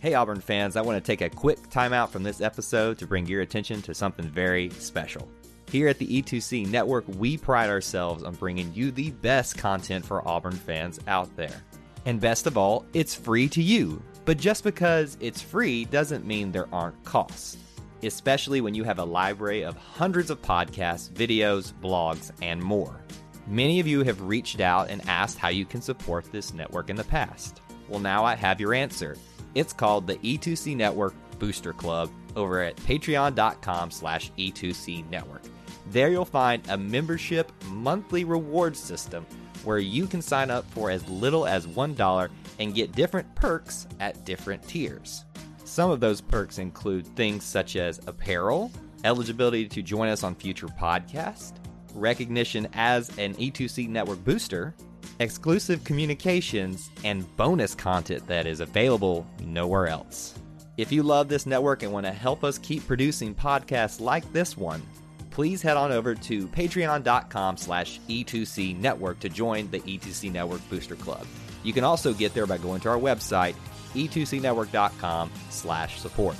Hey, 0.00 0.14
Auburn 0.14 0.40
fans, 0.40 0.74
I 0.74 0.80
want 0.80 1.02
to 1.02 1.06
take 1.06 1.20
a 1.20 1.30
quick 1.30 1.58
timeout 1.70 2.08
from 2.08 2.24
this 2.24 2.40
episode 2.40 2.98
to 2.98 3.06
bring 3.06 3.26
your 3.26 3.42
attention 3.42 3.80
to 3.82 3.94
something 3.94 4.28
very 4.28 4.70
special. 4.70 5.28
Here 5.70 5.86
at 5.86 5.98
the 5.98 6.20
E2C 6.20 6.66
Network, 6.68 7.04
we 7.16 7.36
pride 7.36 7.70
ourselves 7.70 8.24
on 8.24 8.34
bringing 8.34 8.74
you 8.74 8.90
the 8.90 9.12
best 9.12 9.56
content 9.56 10.04
for 10.04 10.26
Auburn 10.26 10.56
fans 10.56 10.98
out 11.06 11.34
there. 11.36 11.62
And 12.06 12.20
best 12.20 12.48
of 12.48 12.58
all, 12.58 12.84
it's 12.92 13.14
free 13.14 13.48
to 13.50 13.62
you. 13.62 14.02
But 14.24 14.38
just 14.38 14.64
because 14.64 15.16
it's 15.20 15.40
free 15.40 15.84
doesn't 15.84 16.26
mean 16.26 16.50
there 16.50 16.72
aren't 16.72 17.02
costs, 17.04 17.56
especially 18.02 18.60
when 18.60 18.74
you 18.74 18.84
have 18.84 18.98
a 18.98 19.04
library 19.04 19.62
of 19.62 19.76
hundreds 19.76 20.30
of 20.30 20.42
podcasts, 20.42 21.10
videos, 21.10 21.72
blogs, 21.72 22.30
and 22.42 22.62
more. 22.62 23.00
Many 23.46 23.78
of 23.80 23.86
you 23.86 24.02
have 24.02 24.20
reached 24.22 24.60
out 24.60 24.90
and 24.90 25.06
asked 25.08 25.38
how 25.38 25.48
you 25.48 25.64
can 25.64 25.80
support 25.80 26.30
this 26.32 26.52
network 26.52 26.90
in 26.90 26.96
the 26.96 27.04
past. 27.04 27.60
Well, 27.88 28.00
now 28.00 28.24
I 28.24 28.34
have 28.34 28.60
your 28.60 28.74
answer. 28.74 29.16
It's 29.54 29.72
called 29.72 30.06
the 30.06 30.16
E2C 30.16 30.76
Network 30.76 31.14
Booster 31.38 31.72
Club 31.72 32.10
over 32.34 32.62
at 32.62 32.76
patreon.com 32.76 33.90
slash 33.90 34.32
E2C 34.36 35.08
Network. 35.10 35.42
There 35.90 36.08
you'll 36.08 36.24
find 36.24 36.62
a 36.68 36.76
membership 36.76 37.52
monthly 37.66 38.24
reward 38.24 38.76
system 38.76 39.24
where 39.64 39.78
you 39.78 40.06
can 40.06 40.22
sign 40.22 40.50
up 40.50 40.68
for 40.72 40.90
as 40.90 41.08
little 41.08 41.46
as 41.46 41.66
$1 41.66 42.30
and 42.58 42.74
get 42.74 42.92
different 42.92 43.32
perks 43.34 43.86
at 44.00 44.24
different 44.24 44.66
tiers. 44.66 45.24
Some 45.66 45.90
of 45.90 45.98
those 45.98 46.20
perks 46.20 46.58
include 46.58 47.08
things 47.16 47.42
such 47.42 47.74
as 47.74 48.00
apparel, 48.06 48.70
eligibility 49.02 49.66
to 49.66 49.82
join 49.82 50.08
us 50.08 50.22
on 50.22 50.36
future 50.36 50.68
podcasts, 50.68 51.54
recognition 51.92 52.68
as 52.74 53.08
an 53.18 53.34
E2C 53.34 53.88
network 53.88 54.24
booster, 54.24 54.76
exclusive 55.18 55.82
communications, 55.82 56.88
and 57.02 57.26
bonus 57.36 57.74
content 57.74 58.24
that 58.28 58.46
is 58.46 58.60
available 58.60 59.26
nowhere 59.42 59.88
else. 59.88 60.34
If 60.76 60.92
you 60.92 61.02
love 61.02 61.28
this 61.28 61.46
network 61.46 61.82
and 61.82 61.92
want 61.92 62.06
to 62.06 62.12
help 62.12 62.44
us 62.44 62.58
keep 62.58 62.86
producing 62.86 63.34
podcasts 63.34 64.00
like 64.00 64.32
this 64.32 64.56
one, 64.56 64.82
please 65.30 65.62
head 65.62 65.76
on 65.76 65.90
over 65.90 66.14
to 66.14 66.46
patreon.com 66.46 67.56
slash 67.56 67.98
E2C 68.08 68.78
network 68.78 69.18
to 69.18 69.28
join 69.28 69.68
the 69.72 69.80
E2C 69.80 70.30
Network 70.30 70.60
Booster 70.70 70.94
Club. 70.94 71.26
You 71.64 71.72
can 71.72 71.82
also 71.82 72.14
get 72.14 72.34
there 72.34 72.46
by 72.46 72.58
going 72.58 72.80
to 72.82 72.88
our 72.88 72.98
website, 72.98 73.56
e2cnetwork.com 73.96 75.30
slash 75.50 75.98
support. 75.98 76.36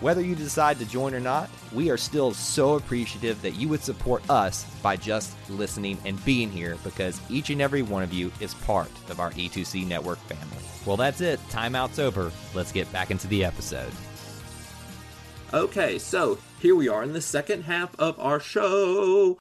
Whether 0.00 0.20
you 0.20 0.34
decide 0.34 0.78
to 0.80 0.84
join 0.84 1.14
or 1.14 1.20
not, 1.20 1.48
we 1.72 1.88
are 1.88 1.96
still 1.96 2.34
so 2.34 2.74
appreciative 2.74 3.40
that 3.42 3.54
you 3.54 3.68
would 3.68 3.82
support 3.82 4.28
us 4.28 4.64
by 4.82 4.96
just 4.96 5.34
listening 5.48 5.98
and 6.04 6.22
being 6.24 6.50
here 6.50 6.76
because 6.84 7.20
each 7.30 7.50
and 7.50 7.62
every 7.62 7.82
one 7.82 8.02
of 8.02 8.12
you 8.12 8.32
is 8.40 8.54
part 8.54 8.90
of 9.08 9.20
our 9.20 9.30
E2C 9.30 9.86
network 9.86 10.18
family. 10.20 10.62
Well, 10.84 10.96
that's 10.96 11.20
it. 11.20 11.40
Timeout's 11.48 11.98
over. 11.98 12.32
Let's 12.54 12.72
get 12.72 12.92
back 12.92 13.10
into 13.10 13.28
the 13.28 13.44
episode. 13.44 13.92
Okay, 15.54 15.98
so 15.98 16.38
here 16.60 16.74
we 16.74 16.88
are 16.88 17.02
in 17.02 17.12
the 17.12 17.20
second 17.22 17.62
half 17.62 17.98
of 17.98 18.18
our 18.18 18.40
show. 18.40 19.38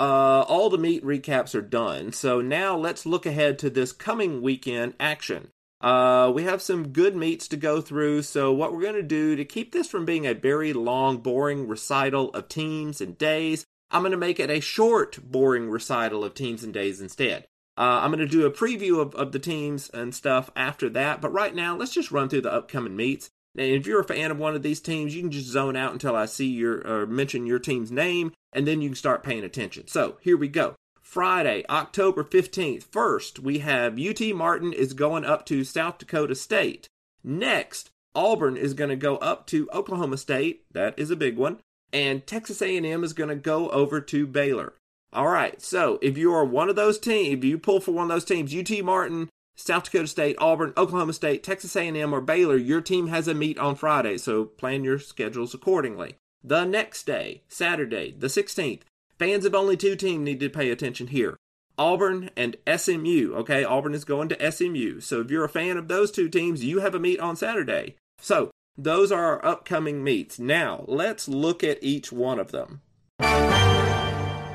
Uh, 0.00 0.42
all 0.42 0.68
the 0.70 0.78
meet 0.78 1.04
recaps 1.04 1.54
are 1.54 1.62
done, 1.62 2.12
so 2.12 2.40
now 2.40 2.76
let's 2.76 3.06
look 3.06 3.26
ahead 3.26 3.58
to 3.60 3.70
this 3.70 3.92
coming 3.92 4.42
weekend 4.42 4.94
action. 5.00 5.52
Uh, 5.80 6.30
we 6.34 6.42
have 6.42 6.60
some 6.60 6.88
good 6.88 7.14
meets 7.14 7.46
to 7.48 7.56
go 7.56 7.80
through, 7.80 8.22
so 8.22 8.52
what 8.52 8.72
we're 8.72 8.82
going 8.82 8.94
to 8.94 9.02
do 9.02 9.36
to 9.36 9.44
keep 9.44 9.72
this 9.72 9.88
from 9.88 10.04
being 10.04 10.26
a 10.26 10.34
very 10.34 10.72
long, 10.72 11.18
boring 11.18 11.68
recital 11.68 12.30
of 12.30 12.48
teams 12.48 13.00
and 13.00 13.16
days, 13.16 13.64
I'm 13.90 14.02
going 14.02 14.12
to 14.12 14.18
make 14.18 14.40
it 14.40 14.50
a 14.50 14.60
short, 14.60 15.18
boring 15.22 15.70
recital 15.70 16.24
of 16.24 16.34
teams 16.34 16.64
and 16.64 16.74
days 16.74 17.00
instead. 17.00 17.46
Uh, 17.76 18.00
I'm 18.02 18.10
going 18.10 18.18
to 18.18 18.26
do 18.26 18.44
a 18.44 18.50
preview 18.50 19.00
of, 19.00 19.14
of 19.14 19.30
the 19.30 19.38
teams 19.38 19.88
and 19.90 20.12
stuff 20.12 20.50
after 20.56 20.88
that, 20.90 21.20
but 21.20 21.32
right 21.32 21.54
now, 21.54 21.76
let's 21.76 21.94
just 21.94 22.10
run 22.10 22.28
through 22.28 22.40
the 22.40 22.52
upcoming 22.52 22.96
meets. 22.96 23.30
And 23.56 23.70
if 23.70 23.86
you're 23.86 24.00
a 24.00 24.04
fan 24.04 24.32
of 24.32 24.38
one 24.38 24.56
of 24.56 24.62
these 24.62 24.80
teams, 24.80 25.14
you 25.14 25.22
can 25.22 25.30
just 25.30 25.46
zone 25.46 25.76
out 25.76 25.92
until 25.92 26.16
I 26.16 26.26
see 26.26 26.48
your 26.48 26.86
or 26.86 27.06
mention 27.06 27.46
your 27.46 27.60
team's 27.60 27.92
name, 27.92 28.32
and 28.52 28.66
then 28.66 28.82
you 28.82 28.88
can 28.88 28.96
start 28.96 29.22
paying 29.22 29.44
attention. 29.44 29.86
So 29.86 30.16
here 30.20 30.36
we 30.36 30.48
go. 30.48 30.74
Friday, 31.08 31.64
October 31.70 32.22
15th. 32.22 32.82
First, 32.82 33.38
we 33.38 33.60
have 33.60 33.98
UT 33.98 34.20
Martin 34.34 34.74
is 34.74 34.92
going 34.92 35.24
up 35.24 35.46
to 35.46 35.64
South 35.64 35.96
Dakota 35.96 36.34
State. 36.34 36.86
Next, 37.24 37.88
Auburn 38.14 38.58
is 38.58 38.74
going 38.74 38.90
to 38.90 38.96
go 38.96 39.16
up 39.16 39.46
to 39.46 39.70
Oklahoma 39.72 40.18
State. 40.18 40.66
That 40.70 40.98
is 40.98 41.10
a 41.10 41.16
big 41.16 41.38
one. 41.38 41.60
And 41.94 42.26
Texas 42.26 42.60
A&M 42.60 43.02
is 43.02 43.14
going 43.14 43.30
to 43.30 43.36
go 43.36 43.70
over 43.70 44.02
to 44.02 44.26
Baylor. 44.26 44.74
All 45.10 45.28
right. 45.28 45.62
So, 45.62 45.98
if 46.02 46.18
you 46.18 46.30
are 46.34 46.44
one 46.44 46.68
of 46.68 46.76
those 46.76 46.98
teams, 46.98 47.38
if 47.38 47.42
you 47.42 47.56
pull 47.56 47.80
for 47.80 47.92
one 47.92 48.04
of 48.04 48.10
those 48.10 48.26
teams, 48.26 48.54
UT 48.54 48.84
Martin, 48.84 49.30
South 49.56 49.84
Dakota 49.84 50.08
State, 50.08 50.36
Auburn, 50.38 50.74
Oklahoma 50.76 51.14
State, 51.14 51.42
Texas 51.42 51.74
A&M, 51.74 52.14
or 52.14 52.20
Baylor, 52.20 52.58
your 52.58 52.82
team 52.82 53.06
has 53.06 53.26
a 53.26 53.32
meet 53.32 53.58
on 53.58 53.76
Friday, 53.76 54.18
so 54.18 54.44
plan 54.44 54.84
your 54.84 54.98
schedules 54.98 55.54
accordingly. 55.54 56.16
The 56.44 56.66
next 56.66 57.06
day, 57.06 57.44
Saturday, 57.48 58.14
the 58.16 58.26
16th, 58.26 58.82
fans 59.18 59.44
of 59.44 59.54
only 59.54 59.76
two 59.76 59.96
teams 59.96 60.24
need 60.24 60.40
to 60.40 60.48
pay 60.48 60.70
attention 60.70 61.08
here. 61.08 61.36
Auburn 61.76 62.30
and 62.36 62.56
SMU, 62.66 63.34
okay? 63.36 63.64
Auburn 63.64 63.94
is 63.94 64.04
going 64.04 64.28
to 64.30 64.50
SMU. 64.50 65.00
So 65.00 65.20
if 65.20 65.30
you're 65.30 65.44
a 65.44 65.48
fan 65.48 65.76
of 65.76 65.88
those 65.88 66.10
two 66.10 66.28
teams, 66.28 66.64
you 66.64 66.80
have 66.80 66.94
a 66.94 66.98
meet 66.98 67.20
on 67.20 67.36
Saturday. 67.36 67.96
So 68.20 68.50
those 68.76 69.12
are 69.12 69.24
our 69.24 69.44
upcoming 69.44 70.02
meets. 70.02 70.38
Now, 70.38 70.84
let's 70.88 71.28
look 71.28 71.62
at 71.62 71.82
each 71.82 72.10
one 72.10 72.40
of 72.40 72.50
them. 72.50 72.80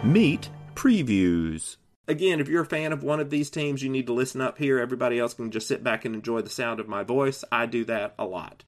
Meet 0.03 0.49
previews. 0.75 1.77
Again, 2.05 2.41
if 2.41 2.49
you're 2.49 2.63
a 2.63 2.65
fan 2.65 2.91
of 2.91 3.03
one 3.03 3.21
of 3.21 3.29
these 3.29 3.49
teams, 3.49 3.81
you 3.81 3.89
need 3.89 4.07
to 4.07 4.13
listen 4.13 4.41
up 4.41 4.57
here. 4.57 4.79
Everybody 4.79 5.17
else 5.17 5.33
can 5.33 5.51
just 5.51 5.67
sit 5.67 5.81
back 5.83 6.03
and 6.03 6.13
enjoy 6.13 6.41
the 6.41 6.49
sound 6.49 6.81
of 6.81 6.89
my 6.89 7.03
voice. 7.03 7.45
I 7.49 7.65
do 7.65 7.85
that 7.85 8.13
a 8.19 8.25
lot. 8.25 8.65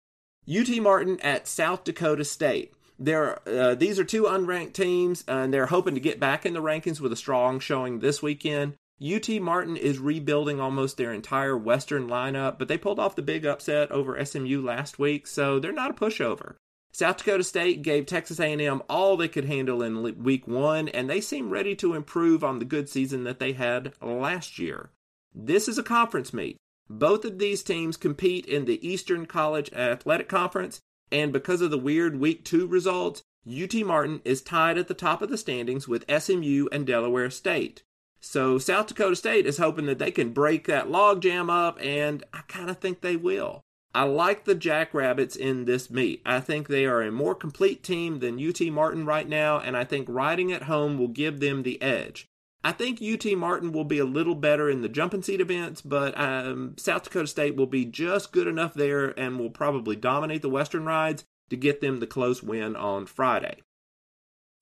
UT 0.47 0.69
Martin 0.81 1.19
at 1.19 1.47
South 1.47 1.83
Dakota 1.83 2.23
State. 2.23 2.73
There, 2.97 3.39
uh, 3.47 3.75
these 3.75 3.99
are 3.99 4.03
two 4.03 4.23
unranked 4.23 4.73
teams, 4.73 5.23
and 5.27 5.53
they're 5.53 5.65
hoping 5.65 5.95
to 5.95 5.99
get 5.99 6.19
back 6.19 6.45
in 6.45 6.53
the 6.53 6.61
rankings 6.61 6.99
with 6.99 7.11
a 7.11 7.17
strong 7.17 7.59
showing 7.59 7.99
this 7.99 8.21
weekend. 8.21 8.75
UT 9.03 9.27
Martin 9.41 9.75
is 9.75 9.99
rebuilding 9.99 10.61
almost 10.61 10.95
their 10.95 11.11
entire 11.11 11.57
Western 11.57 12.07
lineup, 12.07 12.57
but 12.57 12.69
they 12.69 12.77
pulled 12.77 12.99
off 12.99 13.15
the 13.15 13.21
big 13.21 13.45
upset 13.45 13.91
over 13.91 14.23
SMU 14.23 14.61
last 14.61 14.97
week, 14.97 15.27
so 15.27 15.59
they're 15.59 15.73
not 15.73 15.91
a 15.91 15.93
pushover. 15.93 16.55
South 16.93 17.17
Dakota 17.17 17.43
State 17.43 17.81
gave 17.81 18.05
Texas 18.05 18.39
A&M 18.39 18.81
all 18.89 19.17
they 19.17 19.27
could 19.27 19.43
handle 19.43 19.83
in 19.83 20.23
week 20.23 20.47
1 20.47 20.87
and 20.87 21.09
they 21.09 21.19
seem 21.19 21.49
ready 21.49 21.75
to 21.75 21.93
improve 21.93 22.41
on 22.41 22.59
the 22.59 22.63
good 22.63 22.87
season 22.87 23.25
that 23.25 23.37
they 23.37 23.51
had 23.51 23.91
last 24.01 24.57
year. 24.57 24.91
This 25.33 25.67
is 25.67 25.77
a 25.77 25.83
conference 25.83 26.33
meet. 26.33 26.55
Both 26.89 27.25
of 27.25 27.37
these 27.37 27.63
teams 27.63 27.97
compete 27.97 28.45
in 28.45 28.63
the 28.63 28.87
Eastern 28.87 29.25
College 29.25 29.73
Athletic 29.73 30.29
Conference 30.29 30.79
and 31.15 31.31
because 31.31 31.61
of 31.61 31.71
the 31.71 31.77
weird 31.77 32.19
week 32.19 32.43
2 32.43 32.67
results, 32.67 33.23
UT 33.47 33.73
Martin 33.85 34.19
is 34.25 34.41
tied 34.41 34.77
at 34.77 34.89
the 34.89 34.93
top 34.93 35.21
of 35.21 35.29
the 35.29 35.37
standings 35.37 35.87
with 35.87 36.03
SMU 36.11 36.67
and 36.73 36.85
Delaware 36.85 37.29
State. 37.29 37.83
So 38.19 38.57
South 38.57 38.87
Dakota 38.87 39.15
State 39.15 39.45
is 39.45 39.57
hoping 39.57 39.85
that 39.85 39.97
they 39.97 40.11
can 40.11 40.33
break 40.33 40.67
that 40.67 40.89
logjam 40.89 41.49
up 41.49 41.79
and 41.81 42.25
I 42.33 42.41
kind 42.49 42.69
of 42.69 42.79
think 42.79 42.99
they 42.99 43.15
will. 43.15 43.61
I 43.93 44.03
like 44.03 44.43
the 44.43 44.55
Jackrabbits 44.55 45.37
in 45.37 45.63
this 45.63 45.89
meet. 45.89 46.21
I 46.25 46.41
think 46.41 46.67
they 46.67 46.85
are 46.85 47.01
a 47.01 47.13
more 47.13 47.33
complete 47.33 47.81
team 47.81 48.19
than 48.19 48.45
UT 48.45 48.59
Martin 48.63 49.05
right 49.05 49.29
now, 49.29 49.61
and 49.61 49.77
I 49.77 49.85
think 49.85 50.09
riding 50.09 50.51
at 50.51 50.63
home 50.63 50.97
will 50.97 51.07
give 51.07 51.39
them 51.39 51.63
the 51.63 51.81
edge. 51.81 52.27
I 52.65 52.71
think 52.71 52.99
UT 52.99 53.23
Martin 53.37 53.71
will 53.71 53.83
be 53.83 53.99
a 53.99 54.05
little 54.05 54.33
better 54.33 54.67
in 54.71 54.81
the 54.81 54.89
jumping 54.89 55.21
seat 55.21 55.39
events, 55.39 55.81
but 55.81 56.19
um, 56.19 56.73
South 56.79 57.03
Dakota 57.03 57.27
State 57.27 57.55
will 57.55 57.67
be 57.67 57.85
just 57.85 58.31
good 58.31 58.47
enough 58.47 58.73
there 58.73 59.09
and 59.19 59.37
will 59.37 59.51
probably 59.51 59.95
dominate 59.95 60.41
the 60.41 60.49
Western 60.49 60.83
rides 60.83 61.25
to 61.51 61.57
get 61.57 61.79
them 61.79 61.99
the 61.99 62.07
close 62.07 62.41
win 62.41 62.75
on 62.75 63.05
Friday. 63.05 63.61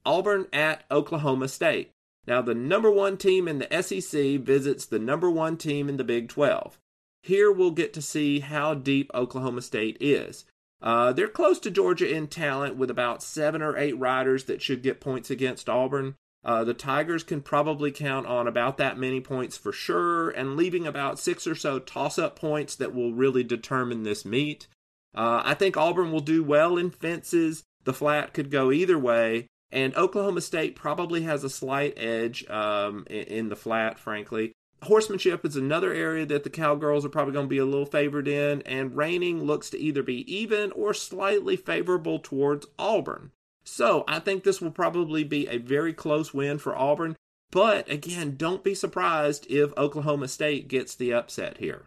Auburn 0.05 0.47
at 0.51 0.83
Oklahoma 0.91 1.47
State. 1.47 1.91
Now, 2.27 2.41
the 2.41 2.53
number 2.53 2.91
one 2.91 3.15
team 3.15 3.47
in 3.47 3.59
the 3.59 3.81
SEC 3.81 4.41
visits 4.41 4.85
the 4.85 4.99
number 4.99 5.31
one 5.31 5.55
team 5.55 5.87
in 5.87 5.95
the 5.95 6.03
Big 6.03 6.27
12. 6.27 6.77
Here 7.21 7.49
we'll 7.49 7.71
get 7.71 7.93
to 7.93 8.01
see 8.01 8.41
how 8.41 8.73
deep 8.73 9.11
Oklahoma 9.13 9.61
State 9.61 9.95
is. 10.01 10.43
Uh, 10.81 11.13
they're 11.13 11.29
close 11.29 11.57
to 11.59 11.71
Georgia 11.71 12.13
in 12.13 12.27
talent 12.27 12.75
with 12.75 12.89
about 12.91 13.23
seven 13.23 13.61
or 13.61 13.77
eight 13.77 13.97
riders 13.97 14.43
that 14.43 14.61
should 14.61 14.83
get 14.83 14.99
points 14.99 15.31
against 15.31 15.69
Auburn. 15.69 16.15
Uh, 16.45 16.63
the 16.63 16.73
Tigers 16.73 17.23
can 17.23 17.41
probably 17.41 17.91
count 17.91 18.27
on 18.27 18.47
about 18.47 18.77
that 18.77 18.97
many 18.97 19.21
points 19.21 19.57
for 19.57 19.71
sure, 19.71 20.29
and 20.29 20.57
leaving 20.57 20.85
about 20.85 21.19
six 21.19 21.47
or 21.47 21.55
so 21.55 21.79
toss 21.79 22.19
up 22.19 22.35
points 22.35 22.75
that 22.75 22.93
will 22.93 23.13
really 23.13 23.43
determine 23.43 24.03
this 24.03 24.25
meet. 24.25 24.67
Uh, 25.15 25.41
I 25.45 25.53
think 25.53 25.77
Auburn 25.77 26.11
will 26.11 26.19
do 26.19 26.43
well 26.43 26.77
in 26.77 26.89
fences. 26.89 27.63
The 27.85 27.93
flat 27.93 28.33
could 28.33 28.51
go 28.51 28.71
either 28.71 28.99
way, 28.99 29.47
and 29.71 29.95
Oklahoma 29.95 30.41
State 30.41 30.75
probably 30.75 31.21
has 31.23 31.43
a 31.43 31.49
slight 31.49 31.93
edge 31.97 32.47
um, 32.49 33.05
in, 33.09 33.23
in 33.23 33.49
the 33.49 33.55
flat, 33.55 33.97
frankly 33.99 34.53
horsemanship 34.83 35.45
is 35.45 35.55
another 35.55 35.93
area 35.93 36.25
that 36.25 36.43
the 36.43 36.49
Cowgirls 36.49 37.05
are 37.05 37.09
probably 37.09 37.33
going 37.33 37.45
to 37.45 37.49
be 37.49 37.57
a 37.57 37.65
little 37.65 37.85
favored 37.85 38.27
in, 38.27 38.61
and 38.63 38.95
reining 38.95 39.43
looks 39.43 39.69
to 39.71 39.79
either 39.79 40.03
be 40.03 40.31
even 40.33 40.71
or 40.73 40.93
slightly 40.93 41.55
favorable 41.55 42.19
towards 42.19 42.67
Auburn. 42.77 43.31
So 43.63 44.03
I 44.07 44.19
think 44.19 44.43
this 44.43 44.61
will 44.61 44.71
probably 44.71 45.23
be 45.23 45.47
a 45.47 45.57
very 45.57 45.93
close 45.93 46.33
win 46.33 46.57
for 46.57 46.75
Auburn. 46.75 47.15
But 47.51 47.89
again, 47.89 48.35
don't 48.35 48.63
be 48.63 48.73
surprised 48.73 49.45
if 49.49 49.77
Oklahoma 49.77 50.27
State 50.27 50.67
gets 50.67 50.95
the 50.95 51.13
upset 51.13 51.57
here. 51.59 51.85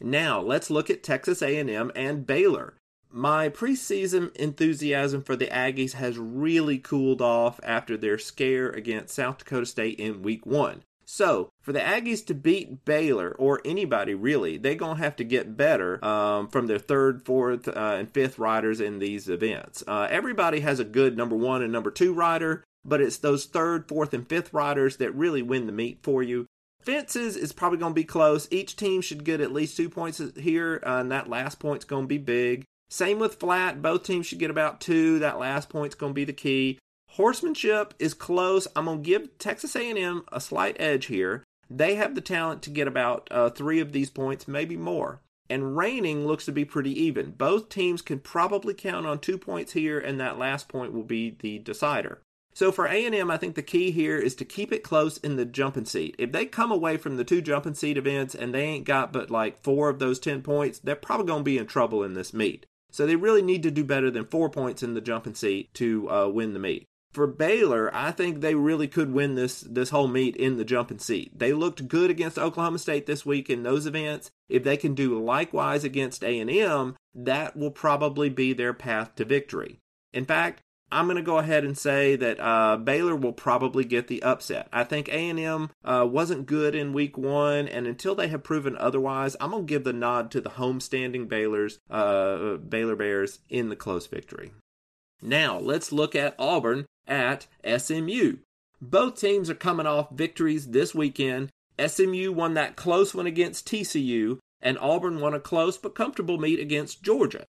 Now 0.00 0.40
let's 0.40 0.70
look 0.70 0.90
at 0.90 1.02
Texas 1.02 1.42
A&M 1.42 1.92
and 1.94 2.26
Baylor. 2.26 2.74
My 3.10 3.48
preseason 3.48 4.34
enthusiasm 4.36 5.22
for 5.22 5.34
the 5.34 5.46
Aggies 5.46 5.92
has 5.92 6.18
really 6.18 6.78
cooled 6.78 7.22
off 7.22 7.58
after 7.62 7.96
their 7.96 8.18
scare 8.18 8.68
against 8.68 9.14
South 9.14 9.38
Dakota 9.38 9.64
State 9.64 9.98
in 9.98 10.22
week 10.22 10.44
1. 10.44 10.82
So, 11.10 11.52
for 11.62 11.72
the 11.72 11.78
Aggies 11.78 12.26
to 12.26 12.34
beat 12.34 12.84
Baylor, 12.84 13.34
or 13.38 13.62
anybody 13.64 14.14
really, 14.14 14.58
they're 14.58 14.74
going 14.74 14.98
to 14.98 15.02
have 15.02 15.16
to 15.16 15.24
get 15.24 15.56
better 15.56 16.04
um, 16.04 16.48
from 16.48 16.66
their 16.66 16.78
third, 16.78 17.24
fourth, 17.24 17.66
uh, 17.66 17.96
and 17.98 18.12
fifth 18.12 18.38
riders 18.38 18.78
in 18.78 18.98
these 18.98 19.26
events. 19.26 19.82
Uh, 19.88 20.06
everybody 20.10 20.60
has 20.60 20.78
a 20.78 20.84
good 20.84 21.16
number 21.16 21.34
one 21.34 21.62
and 21.62 21.72
number 21.72 21.90
two 21.90 22.12
rider, 22.12 22.62
but 22.84 23.00
it's 23.00 23.16
those 23.16 23.46
third, 23.46 23.88
fourth, 23.88 24.12
and 24.12 24.28
fifth 24.28 24.52
riders 24.52 24.98
that 24.98 25.14
really 25.14 25.40
win 25.40 25.64
the 25.64 25.72
meet 25.72 26.02
for 26.02 26.22
you. 26.22 26.44
Fences 26.82 27.36
is 27.36 27.54
probably 27.54 27.78
going 27.78 27.92
to 27.92 28.00
be 28.00 28.04
close. 28.04 28.46
Each 28.50 28.76
team 28.76 29.00
should 29.00 29.24
get 29.24 29.40
at 29.40 29.50
least 29.50 29.78
two 29.78 29.88
points 29.88 30.20
here, 30.36 30.82
uh, 30.84 30.98
and 30.98 31.10
that 31.10 31.30
last 31.30 31.58
point's 31.58 31.86
going 31.86 32.04
to 32.04 32.08
be 32.08 32.18
big. 32.18 32.64
Same 32.90 33.18
with 33.18 33.40
flat. 33.40 33.80
Both 33.80 34.04
teams 34.04 34.26
should 34.26 34.40
get 34.40 34.50
about 34.50 34.82
two. 34.82 35.18
That 35.20 35.38
last 35.38 35.70
point's 35.70 35.94
going 35.94 36.10
to 36.10 36.14
be 36.14 36.26
the 36.26 36.34
key. 36.34 36.78
Horsemanship 37.18 37.94
is 37.98 38.14
close. 38.14 38.68
I'm 38.76 38.84
going 38.84 39.02
to 39.02 39.04
give 39.04 39.38
Texas 39.38 39.74
A&M 39.74 40.22
a 40.30 40.40
slight 40.40 40.76
edge 40.78 41.06
here. 41.06 41.42
They 41.68 41.96
have 41.96 42.14
the 42.14 42.20
talent 42.20 42.62
to 42.62 42.70
get 42.70 42.86
about 42.86 43.26
uh, 43.32 43.50
three 43.50 43.80
of 43.80 43.90
these 43.90 44.08
points, 44.08 44.46
maybe 44.46 44.76
more. 44.76 45.20
And 45.50 45.76
reining 45.76 46.28
looks 46.28 46.44
to 46.44 46.52
be 46.52 46.64
pretty 46.64 46.92
even. 47.02 47.32
Both 47.32 47.70
teams 47.70 48.02
can 48.02 48.20
probably 48.20 48.72
count 48.72 49.04
on 49.04 49.18
two 49.18 49.36
points 49.36 49.72
here, 49.72 49.98
and 49.98 50.20
that 50.20 50.38
last 50.38 50.68
point 50.68 50.92
will 50.92 51.02
be 51.02 51.36
the 51.40 51.58
decider. 51.58 52.22
So 52.54 52.70
for 52.70 52.86
A&M, 52.86 53.32
I 53.32 53.36
think 53.36 53.56
the 53.56 53.62
key 53.62 53.90
here 53.90 54.18
is 54.18 54.36
to 54.36 54.44
keep 54.44 54.72
it 54.72 54.84
close 54.84 55.18
in 55.18 55.34
the 55.34 55.44
jumping 55.44 55.86
seat. 55.86 56.14
If 56.20 56.30
they 56.30 56.46
come 56.46 56.70
away 56.70 56.98
from 56.98 57.16
the 57.16 57.24
two 57.24 57.42
jumping 57.42 57.74
seat 57.74 57.98
events 57.98 58.32
and 58.32 58.54
they 58.54 58.62
ain't 58.62 58.86
got 58.86 59.12
but 59.12 59.28
like 59.28 59.60
four 59.64 59.88
of 59.88 59.98
those 59.98 60.20
10 60.20 60.42
points, 60.42 60.78
they're 60.78 60.94
probably 60.94 61.26
going 61.26 61.40
to 61.40 61.50
be 61.50 61.58
in 61.58 61.66
trouble 61.66 62.04
in 62.04 62.14
this 62.14 62.32
meet. 62.32 62.64
So 62.92 63.08
they 63.08 63.16
really 63.16 63.42
need 63.42 63.64
to 63.64 63.72
do 63.72 63.82
better 63.82 64.08
than 64.08 64.24
four 64.24 64.48
points 64.48 64.84
in 64.84 64.94
the 64.94 65.00
jumping 65.00 65.34
seat 65.34 65.74
to 65.74 66.08
uh, 66.08 66.28
win 66.28 66.52
the 66.52 66.60
meet 66.60 66.86
for 67.18 67.26
Baylor, 67.26 67.90
I 67.92 68.12
think 68.12 68.40
they 68.40 68.54
really 68.54 68.86
could 68.86 69.12
win 69.12 69.34
this 69.34 69.62
this 69.62 69.90
whole 69.90 70.06
meet 70.06 70.36
in 70.36 70.56
the 70.56 70.64
jumping 70.64 71.00
seat. 71.00 71.36
They 71.36 71.52
looked 71.52 71.88
good 71.88 72.10
against 72.10 72.38
Oklahoma 72.38 72.78
State 72.78 73.06
this 73.06 73.26
week 73.26 73.50
in 73.50 73.64
those 73.64 73.86
events. 73.86 74.30
If 74.48 74.62
they 74.62 74.76
can 74.76 74.94
do 74.94 75.20
likewise 75.20 75.82
against 75.82 76.22
A&M, 76.22 76.94
that 77.16 77.56
will 77.56 77.72
probably 77.72 78.28
be 78.28 78.52
their 78.52 78.72
path 78.72 79.16
to 79.16 79.24
victory. 79.24 79.80
In 80.12 80.26
fact, 80.26 80.62
I'm 80.92 81.06
going 81.06 81.16
to 81.16 81.22
go 81.22 81.38
ahead 81.38 81.64
and 81.64 81.76
say 81.76 82.14
that 82.14 82.38
uh, 82.38 82.76
Baylor 82.76 83.16
will 83.16 83.32
probably 83.32 83.82
get 83.84 84.06
the 84.06 84.22
upset. 84.22 84.68
I 84.72 84.84
think 84.84 85.08
A&M 85.08 85.70
uh, 85.84 86.06
wasn't 86.08 86.46
good 86.46 86.76
in 86.76 86.92
Week 86.92 87.18
One, 87.18 87.66
and 87.66 87.88
until 87.88 88.14
they 88.14 88.28
have 88.28 88.44
proven 88.44 88.76
otherwise, 88.76 89.34
I'm 89.40 89.50
going 89.50 89.66
to 89.66 89.68
give 89.68 89.82
the 89.82 89.92
nod 89.92 90.30
to 90.30 90.40
the 90.40 90.50
homestanding 90.50 91.28
Baylor's 91.28 91.80
uh, 91.90 92.58
Baylor 92.58 92.94
Bears 92.94 93.40
in 93.48 93.70
the 93.70 93.76
close 93.76 94.06
victory. 94.06 94.52
Now 95.20 95.58
let's 95.58 95.90
look 95.90 96.14
at 96.14 96.36
Auburn 96.38 96.86
at 97.08 97.46
SMU. 97.64 98.36
Both 98.80 99.20
teams 99.20 99.50
are 99.50 99.54
coming 99.54 99.86
off 99.86 100.10
victories 100.10 100.68
this 100.68 100.94
weekend. 100.94 101.50
SMU 101.84 102.32
won 102.32 102.54
that 102.54 102.76
close 102.76 103.14
one 103.14 103.26
against 103.26 103.66
TCU, 103.66 104.38
and 104.60 104.78
Auburn 104.78 105.20
won 105.20 105.34
a 105.34 105.40
close 105.40 105.78
but 105.78 105.94
comfortable 105.94 106.38
meet 106.38 106.60
against 106.60 107.02
Georgia. 107.02 107.44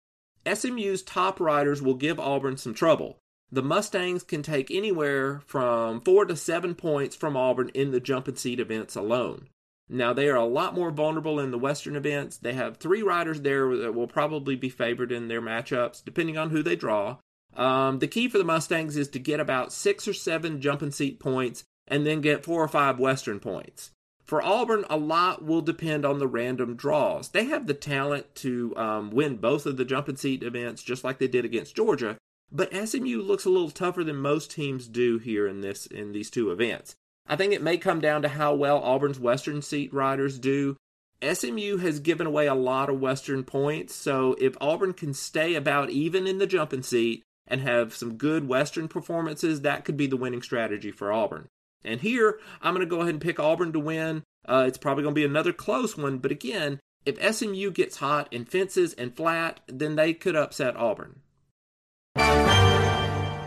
SMU's 0.52 1.04
top 1.04 1.40
riders 1.40 1.82
will 1.82 1.96
give 1.96 2.20
Auburn 2.20 2.58
some 2.58 2.74
trouble. 2.74 3.20
The 3.52 3.64
Mustangs 3.64 4.24
can 4.24 4.44
take 4.44 4.70
anywhere 4.70 5.42
from 5.46 6.02
four 6.02 6.26
to 6.26 6.36
seven 6.36 6.76
points 6.76 7.16
from 7.16 7.36
Auburn 7.36 7.70
in 7.74 7.92
the 7.92 8.00
jumping 8.00 8.36
seat 8.36 8.60
events 8.60 8.96
alone. 8.96 9.50
Now, 9.90 10.14
they 10.14 10.30
are 10.30 10.36
a 10.36 10.46
lot 10.46 10.76
more 10.76 10.92
vulnerable 10.92 11.40
in 11.40 11.50
the 11.50 11.58
Western 11.58 11.96
events. 11.96 12.38
They 12.38 12.54
have 12.54 12.78
three 12.78 13.02
riders 13.02 13.42
there 13.42 13.76
that 13.78 13.96
will 13.96 14.08
probably 14.08 14.56
be 14.56 14.70
favored 14.70 15.12
in 15.12 15.28
their 15.28 15.42
matchups, 15.42 16.04
depending 16.06 16.38
on 16.38 16.52
who 16.52 16.62
they 16.62 16.76
draw. 16.76 17.18
Um, 17.56 18.00
the 18.00 18.08
key 18.08 18.30
for 18.30 18.38
the 18.38 18.44
Mustangs 18.44 18.96
is 18.96 19.08
to 19.10 19.20
get 19.20 19.40
about 19.40 19.74
six 19.74 20.08
or 20.08 20.14
seven 20.14 20.62
jumping 20.62 20.92
seat 20.92 21.20
points 21.20 21.64
and 21.88 22.06
then 22.06 22.22
get 22.22 22.46
four 22.46 22.64
or 22.64 22.68
five 22.68 23.00
Western 23.00 23.40
points. 23.40 23.92
For 24.24 24.44
Auburn, 24.44 24.86
a 24.92 24.98
lot 24.98 25.44
will 25.44 25.62
depend 25.62 26.06
on 26.06 26.20
the 26.20 26.28
random 26.28 26.76
draws. 26.76 27.30
They 27.30 27.46
have 27.46 27.66
the 27.66 27.74
talent 27.74 28.36
to 28.36 28.78
um, 28.78 29.10
win 29.10 29.38
both 29.38 29.66
of 29.66 29.78
the 29.78 29.86
jumping 29.86 30.18
seat 30.18 30.44
events, 30.44 30.84
just 30.84 31.04
like 31.04 31.18
they 31.18 31.28
did 31.28 31.46
against 31.46 31.76
Georgia. 31.76 32.16
But 32.52 32.72
SMU 32.72 33.24
looks 33.24 33.46
a 33.46 33.50
little 33.50 33.72
tougher 33.72 34.04
than 34.04 34.18
most 34.18 34.52
teams 34.52 34.88
do 34.88 35.18
here 35.18 35.48
in 35.48 35.62
this 35.62 35.88
in 35.88 36.12
these 36.12 36.30
two 36.30 36.52
events. 36.52 36.96
I 37.28 37.36
think 37.36 37.54
it 37.54 37.62
may 37.62 37.78
come 37.78 38.02
down 38.02 38.22
to 38.22 38.30
how 38.30 38.54
well 38.54 38.78
Auburn's 38.84 39.20
Western 39.20 39.62
seat 39.62 39.94
riders 39.94 40.38
do. 40.38 40.78
SMU 41.22 41.78
has 41.78 42.00
given 42.00 42.26
away 42.26 42.48
a 42.48 42.56
lot 42.56 42.90
of 42.90 43.00
Western 43.00 43.44
points, 43.44 43.94
so 43.94 44.36
if 44.40 44.56
Auburn 44.62 44.94
can 44.94 45.14
stay 45.14 45.56
about 45.56 45.90
even 45.90 46.26
in 46.26 46.38
the 46.38 46.48
jumping 46.48 46.84
seat, 46.84 47.24
and 47.50 47.62
have 47.62 47.96
some 47.96 48.16
good 48.16 48.48
Western 48.48 48.88
performances, 48.88 49.62
that 49.62 49.86
could 49.86 49.98
be 49.98 50.08
the 50.08 50.18
winning 50.18 50.42
strategy 50.42 50.92
for 50.92 51.12
Auburn. 51.12 51.48
And 51.84 52.02
here, 52.02 52.40
I'm 52.62 52.74
going 52.74 52.86
to 52.86 52.90
go 52.90 53.02
ahead 53.02 53.16
and 53.16 53.22
pick 53.22 53.40
Auburn 53.40 53.74
to 53.74 53.80
win. 53.80 54.24
Uh, 54.46 54.66
it's 54.68 54.78
probably 54.78 55.04
going 55.04 55.16
to 55.16 55.20
be 55.20 55.26
another 55.26 55.54
close 55.54 55.98
one, 55.98 56.18
but 56.18 56.32
again, 56.32 56.80
if 57.06 57.36
SMU 57.36 57.72
gets 57.72 57.98
hot 57.98 58.28
and 58.32 58.48
fences 58.48 58.94
and 58.94 59.16
flat, 59.16 59.62
then 59.68 59.96
they 59.96 60.14
could 60.14 60.36
upset 60.36 60.76
Auburn. 60.76 61.22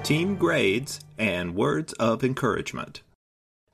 Team 0.03 0.37
grades 0.37 1.01
and 1.19 1.55
words 1.55 1.93
of 1.95 2.25
encouragement. 2.25 3.03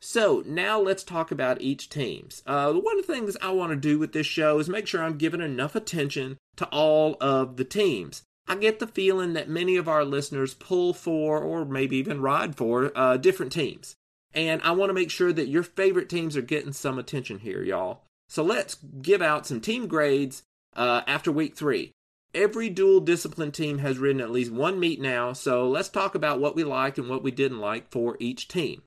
So 0.00 0.42
now 0.46 0.80
let's 0.80 1.02
talk 1.02 1.30
about 1.30 1.60
each 1.60 1.88
team's. 1.88 2.42
Uh, 2.46 2.72
one 2.72 2.98
of 2.98 3.06
the 3.06 3.12
things 3.12 3.36
I 3.42 3.50
want 3.50 3.70
to 3.70 3.76
do 3.76 3.98
with 3.98 4.12
this 4.12 4.26
show 4.26 4.58
is 4.58 4.68
make 4.68 4.86
sure 4.86 5.02
I'm 5.02 5.18
giving 5.18 5.40
enough 5.40 5.74
attention 5.74 6.36
to 6.56 6.66
all 6.66 7.16
of 7.20 7.56
the 7.56 7.64
teams. 7.64 8.22
I 8.48 8.56
get 8.56 8.78
the 8.78 8.86
feeling 8.86 9.34
that 9.34 9.48
many 9.48 9.76
of 9.76 9.88
our 9.88 10.04
listeners 10.04 10.54
pull 10.54 10.94
for 10.94 11.40
or 11.40 11.64
maybe 11.64 11.96
even 11.96 12.20
ride 12.20 12.56
for 12.56 12.90
uh, 12.96 13.16
different 13.16 13.52
teams. 13.52 13.94
And 14.34 14.62
I 14.62 14.72
want 14.72 14.90
to 14.90 14.94
make 14.94 15.10
sure 15.10 15.32
that 15.32 15.48
your 15.48 15.62
favorite 15.62 16.08
teams 16.08 16.36
are 16.36 16.42
getting 16.42 16.72
some 16.72 16.98
attention 16.98 17.40
here, 17.40 17.62
y'all. 17.62 18.02
So 18.28 18.42
let's 18.42 18.76
give 19.02 19.22
out 19.22 19.46
some 19.46 19.60
team 19.60 19.86
grades 19.86 20.42
uh, 20.76 21.02
after 21.06 21.32
week 21.32 21.56
three. 21.56 21.92
Every 22.34 22.68
dual 22.68 23.00
discipline 23.00 23.52
team 23.52 23.78
has 23.78 23.98
ridden 23.98 24.20
at 24.20 24.30
least 24.30 24.52
one 24.52 24.78
meet 24.78 25.00
now, 25.00 25.32
so 25.32 25.66
let's 25.66 25.88
talk 25.88 26.14
about 26.14 26.40
what 26.40 26.54
we 26.54 26.62
liked 26.62 26.98
and 26.98 27.08
what 27.08 27.22
we 27.22 27.30
didn't 27.30 27.58
like 27.58 27.90
for 27.90 28.18
each 28.20 28.48
team. 28.48 28.82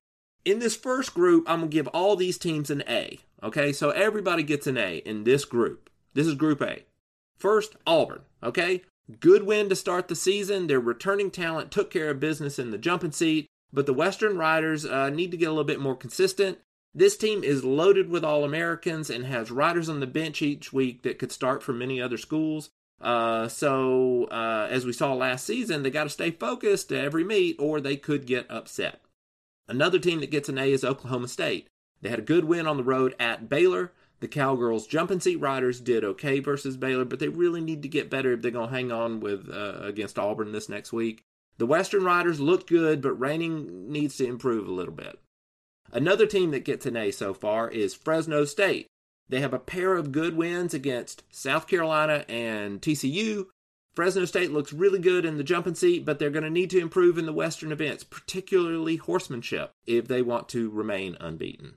In 0.45 0.59
this 0.59 0.75
first 0.75 1.13
group, 1.13 1.49
I'm 1.49 1.59
going 1.59 1.71
to 1.71 1.75
give 1.75 1.87
all 1.87 2.15
these 2.15 2.37
teams 2.37 2.69
an 2.69 2.83
A. 2.87 3.19
Okay, 3.41 3.73
so 3.73 3.89
everybody 3.89 4.43
gets 4.43 4.67
an 4.67 4.77
A 4.77 4.97
in 4.97 5.23
this 5.23 5.43
group. 5.43 5.89
This 6.13 6.27
is 6.27 6.35
Group 6.35 6.61
A. 6.61 6.83
First, 7.37 7.75
Auburn. 7.87 8.21
Okay, 8.43 8.83
Good 9.19 9.43
win 9.43 9.69
to 9.69 9.75
start 9.75 10.07
the 10.07 10.15
season. 10.15 10.67
Their 10.67 10.79
returning 10.79 11.31
talent 11.31 11.71
took 11.71 11.89
care 11.89 12.09
of 12.09 12.19
business 12.19 12.59
in 12.59 12.71
the 12.71 12.77
jumping 12.77 13.11
seat, 13.11 13.47
but 13.73 13.85
the 13.85 13.93
Western 13.93 14.37
riders 14.37 14.85
uh, 14.85 15.09
need 15.09 15.31
to 15.31 15.37
get 15.37 15.47
a 15.47 15.51
little 15.51 15.63
bit 15.63 15.79
more 15.79 15.95
consistent. 15.95 16.59
This 16.93 17.17
team 17.17 17.43
is 17.43 17.63
loaded 17.63 18.09
with 18.09 18.23
All 18.23 18.43
Americans 18.43 19.09
and 19.09 19.25
has 19.25 19.49
riders 19.49 19.89
on 19.89 20.01
the 20.01 20.07
bench 20.07 20.41
each 20.41 20.73
week 20.73 21.03
that 21.03 21.19
could 21.19 21.31
start 21.31 21.63
from 21.63 21.79
many 21.79 22.01
other 22.01 22.17
schools. 22.17 22.69
Uh, 22.99 23.47
so, 23.47 24.25
uh, 24.25 24.67
as 24.69 24.85
we 24.85 24.93
saw 24.93 25.13
last 25.13 25.45
season, 25.45 25.81
they 25.81 25.89
got 25.89 26.03
to 26.03 26.09
stay 26.09 26.31
focused 26.31 26.89
to 26.89 26.99
every 26.99 27.23
meet 27.23 27.55
or 27.59 27.79
they 27.79 27.95
could 27.95 28.27
get 28.27 28.45
upset. 28.49 29.01
Another 29.67 29.99
team 29.99 30.19
that 30.19 30.31
gets 30.31 30.49
an 30.49 30.57
A 30.57 30.71
is 30.71 30.83
Oklahoma 30.83 31.27
State. 31.27 31.67
They 32.01 32.09
had 32.09 32.19
a 32.19 32.23
good 32.23 32.45
win 32.45 32.67
on 32.67 32.77
the 32.77 32.83
road 32.83 33.15
at 33.19 33.47
Baylor. 33.47 33.93
The 34.21 34.27
Cowgirls 34.27 34.85
jumping 34.85 35.19
seat 35.19 35.37
riders 35.37 35.79
did 35.79 36.03
okay 36.03 36.39
versus 36.39 36.77
Baylor, 36.77 37.05
but 37.05 37.19
they 37.19 37.27
really 37.27 37.59
need 37.59 37.81
to 37.81 37.89
get 37.89 38.11
better 38.11 38.33
if 38.33 38.41
they're 38.41 38.51
going 38.51 38.69
to 38.69 38.75
hang 38.75 38.91
on 38.91 39.19
with 39.19 39.49
uh, 39.49 39.79
against 39.81 40.19
Auburn 40.19 40.51
this 40.51 40.69
next 40.69 40.93
week. 40.93 41.23
The 41.57 41.65
Western 41.65 42.03
Riders 42.03 42.39
looked 42.39 42.69
good, 42.69 43.01
but 43.01 43.19
Reining 43.19 43.91
needs 43.91 44.17
to 44.17 44.25
improve 44.25 44.67
a 44.67 44.71
little 44.71 44.93
bit. 44.93 45.19
Another 45.91 46.27
team 46.27 46.51
that 46.51 46.65
gets 46.65 46.85
an 46.85 46.95
A 46.95 47.11
so 47.11 47.33
far 47.33 47.69
is 47.69 47.95
Fresno 47.95 48.45
State. 48.45 48.87
They 49.27 49.41
have 49.41 49.53
a 49.53 49.59
pair 49.59 49.95
of 49.95 50.11
good 50.11 50.37
wins 50.37 50.73
against 50.73 51.23
South 51.31 51.67
Carolina 51.67 52.23
and 52.29 52.79
TCU. 52.79 53.47
Fresno 53.95 54.25
State 54.25 54.51
looks 54.51 54.71
really 54.71 54.99
good 54.99 55.25
in 55.25 55.37
the 55.37 55.43
jumping 55.43 55.75
seat, 55.75 56.05
but 56.05 56.19
they're 56.19 56.29
going 56.29 56.43
to 56.43 56.49
need 56.49 56.69
to 56.69 56.79
improve 56.79 57.17
in 57.17 57.25
the 57.25 57.33
Western 57.33 57.71
events, 57.71 58.03
particularly 58.03 58.97
horsemanship, 58.97 59.71
if 59.85 60.07
they 60.07 60.21
want 60.21 60.47
to 60.49 60.69
remain 60.69 61.17
unbeaten. 61.19 61.75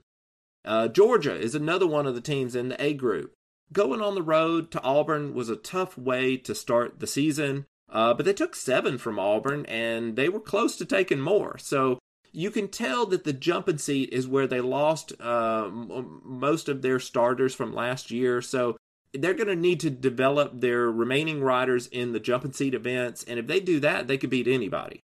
Uh, 0.64 0.88
Georgia 0.88 1.34
is 1.34 1.54
another 1.54 1.86
one 1.86 2.06
of 2.06 2.14
the 2.14 2.20
teams 2.20 2.54
in 2.54 2.68
the 2.68 2.82
A 2.82 2.94
group. 2.94 3.32
Going 3.72 4.00
on 4.00 4.14
the 4.14 4.22
road 4.22 4.70
to 4.72 4.82
Auburn 4.82 5.34
was 5.34 5.48
a 5.48 5.56
tough 5.56 5.98
way 5.98 6.36
to 6.38 6.54
start 6.54 7.00
the 7.00 7.06
season, 7.06 7.66
uh, 7.90 8.14
but 8.14 8.24
they 8.24 8.32
took 8.32 8.54
seven 8.54 8.98
from 8.98 9.18
Auburn 9.18 9.66
and 9.66 10.16
they 10.16 10.28
were 10.28 10.40
close 10.40 10.76
to 10.76 10.84
taking 10.84 11.20
more. 11.20 11.58
So 11.58 11.98
you 12.32 12.50
can 12.50 12.68
tell 12.68 13.06
that 13.06 13.24
the 13.24 13.32
jumping 13.32 13.78
seat 13.78 14.10
is 14.12 14.26
where 14.26 14.46
they 14.46 14.60
lost 14.60 15.12
uh, 15.20 15.68
most 15.70 16.68
of 16.68 16.82
their 16.82 16.98
starters 16.98 17.54
from 17.54 17.74
last 17.74 18.10
year. 18.10 18.42
So 18.42 18.76
they're 19.12 19.34
going 19.34 19.48
to 19.48 19.56
need 19.56 19.80
to 19.80 19.90
develop 19.90 20.60
their 20.60 20.90
remaining 20.90 21.40
riders 21.40 21.86
in 21.86 22.12
the 22.12 22.20
jumping 22.20 22.52
seat 22.52 22.74
events, 22.74 23.22
and 23.22 23.38
if 23.38 23.46
they 23.46 23.60
do 23.60 23.78
that, 23.80 24.08
they 24.08 24.18
could 24.18 24.30
beat 24.30 24.48
anybody. 24.48 25.00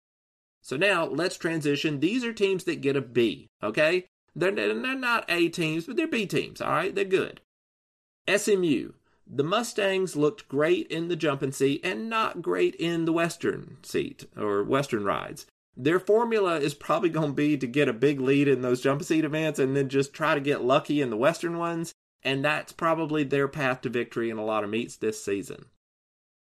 So 0.61 0.77
now 0.77 1.05
let's 1.05 1.37
transition. 1.37 1.99
These 1.99 2.23
are 2.23 2.33
teams 2.33 2.65
that 2.65 2.81
get 2.81 2.95
a 2.95 3.01
B, 3.01 3.47
okay? 3.63 4.05
They're, 4.35 4.51
they're 4.51 4.73
not 4.73 5.25
A 5.29 5.49
teams, 5.49 5.85
but 5.85 5.95
they're 5.95 6.07
B 6.07 6.25
teams, 6.25 6.61
all 6.61 6.71
right? 6.71 6.93
They're 6.93 7.05
good. 7.05 7.41
SMU. 8.27 8.91
The 9.27 9.43
Mustangs 9.43 10.15
looked 10.15 10.47
great 10.47 10.87
in 10.87 11.07
the 11.07 11.15
jumping 11.15 11.51
seat 11.51 11.81
and 11.83 12.09
not 12.09 12.41
great 12.41 12.75
in 12.75 13.05
the 13.05 13.13
Western 13.13 13.77
seat 13.81 14.25
or 14.37 14.63
Western 14.63 15.03
rides. 15.03 15.47
Their 15.77 15.99
formula 15.99 16.59
is 16.59 16.73
probably 16.73 17.09
going 17.09 17.29
to 17.29 17.33
be 17.33 17.57
to 17.57 17.67
get 17.67 17.89
a 17.89 17.93
big 17.93 18.21
lead 18.21 18.47
in 18.47 18.61
those 18.61 18.81
jump 18.81 19.03
seat 19.03 19.25
events 19.25 19.59
and 19.59 19.75
then 19.75 19.89
just 19.89 20.13
try 20.13 20.35
to 20.35 20.41
get 20.41 20.63
lucky 20.63 21.01
in 21.01 21.09
the 21.09 21.17
Western 21.17 21.57
ones. 21.57 21.93
And 22.23 22.45
that's 22.45 22.71
probably 22.71 23.23
their 23.23 23.47
path 23.47 23.81
to 23.81 23.89
victory 23.89 24.29
in 24.29 24.37
a 24.37 24.45
lot 24.45 24.63
of 24.63 24.69
meets 24.69 24.95
this 24.95 25.23
season. 25.23 25.65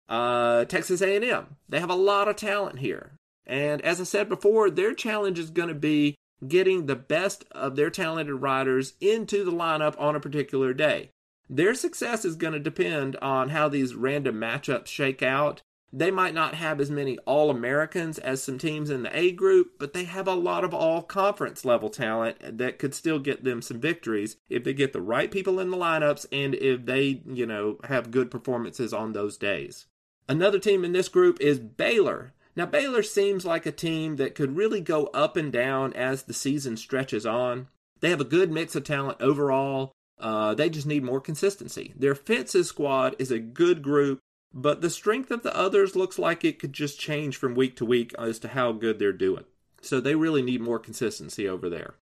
Uh, 0.08 0.64
Texas 0.64 1.00
A&M, 1.00 1.56
they 1.68 1.80
have 1.80 1.90
a 1.90 1.94
lot 1.94 2.28
of 2.28 2.36
talent 2.36 2.80
here. 2.80 3.12
And 3.46 3.80
as 3.82 4.00
I 4.00 4.04
said 4.04 4.28
before, 4.28 4.70
their 4.70 4.94
challenge 4.94 5.38
is 5.38 5.50
going 5.50 5.68
to 5.68 5.74
be 5.74 6.14
getting 6.46 6.86
the 6.86 6.96
best 6.96 7.44
of 7.52 7.76
their 7.76 7.90
talented 7.90 8.36
riders 8.36 8.94
into 9.00 9.44
the 9.44 9.52
lineup 9.52 9.94
on 9.98 10.16
a 10.16 10.20
particular 10.20 10.72
day. 10.72 11.10
Their 11.48 11.74
success 11.74 12.24
is 12.24 12.36
going 12.36 12.54
to 12.54 12.58
depend 12.58 13.16
on 13.16 13.50
how 13.50 13.68
these 13.68 13.94
random 13.94 14.36
matchups 14.36 14.86
shake 14.86 15.22
out. 15.22 15.62
They 15.92 16.10
might 16.10 16.32
not 16.32 16.54
have 16.54 16.80
as 16.80 16.90
many 16.90 17.18
All 17.26 17.50
Americans 17.50 18.18
as 18.18 18.42
some 18.42 18.56
teams 18.56 18.88
in 18.88 19.02
the 19.02 19.14
A 19.14 19.30
group, 19.32 19.72
but 19.78 19.92
they 19.92 20.04
have 20.04 20.26
a 20.26 20.34
lot 20.34 20.64
of 20.64 20.72
all 20.72 21.02
conference 21.02 21.66
level 21.66 21.90
talent 21.90 22.38
that 22.56 22.78
could 22.78 22.94
still 22.94 23.18
get 23.18 23.44
them 23.44 23.60
some 23.60 23.78
victories 23.78 24.36
if 24.48 24.64
they 24.64 24.72
get 24.72 24.94
the 24.94 25.02
right 25.02 25.30
people 25.30 25.60
in 25.60 25.70
the 25.70 25.76
lineups 25.76 26.24
and 26.32 26.54
if 26.54 26.86
they, 26.86 27.20
you 27.26 27.44
know, 27.44 27.76
have 27.84 28.10
good 28.10 28.30
performances 28.30 28.94
on 28.94 29.12
those 29.12 29.36
days. 29.36 29.86
Another 30.28 30.58
team 30.58 30.82
in 30.82 30.92
this 30.92 31.10
group 31.10 31.38
is 31.40 31.58
Baylor. 31.58 32.32
Now, 32.54 32.66
Baylor 32.66 33.02
seems 33.02 33.46
like 33.46 33.64
a 33.64 33.72
team 33.72 34.16
that 34.16 34.34
could 34.34 34.56
really 34.56 34.80
go 34.80 35.06
up 35.14 35.36
and 35.36 35.50
down 35.50 35.92
as 35.94 36.24
the 36.24 36.34
season 36.34 36.76
stretches 36.76 37.24
on. 37.24 37.68
They 38.00 38.10
have 38.10 38.20
a 38.20 38.24
good 38.24 38.50
mix 38.50 38.74
of 38.74 38.84
talent 38.84 39.18
overall. 39.20 39.92
Uh, 40.18 40.54
they 40.54 40.68
just 40.68 40.86
need 40.86 41.02
more 41.02 41.20
consistency. 41.20 41.94
Their 41.96 42.14
fences 42.14 42.68
squad 42.68 43.16
is 43.18 43.30
a 43.30 43.38
good 43.38 43.82
group, 43.82 44.20
but 44.52 44.82
the 44.82 44.90
strength 44.90 45.30
of 45.30 45.42
the 45.42 45.56
others 45.56 45.96
looks 45.96 46.18
like 46.18 46.44
it 46.44 46.58
could 46.58 46.72
just 46.72 47.00
change 47.00 47.36
from 47.36 47.54
week 47.54 47.76
to 47.76 47.84
week 47.84 48.14
as 48.18 48.38
to 48.40 48.48
how 48.48 48.72
good 48.72 48.98
they're 48.98 49.12
doing. 49.12 49.44
So 49.80 50.00
they 50.00 50.14
really 50.14 50.42
need 50.42 50.60
more 50.60 50.78
consistency 50.78 51.48
over 51.48 51.68
there. 51.70 51.94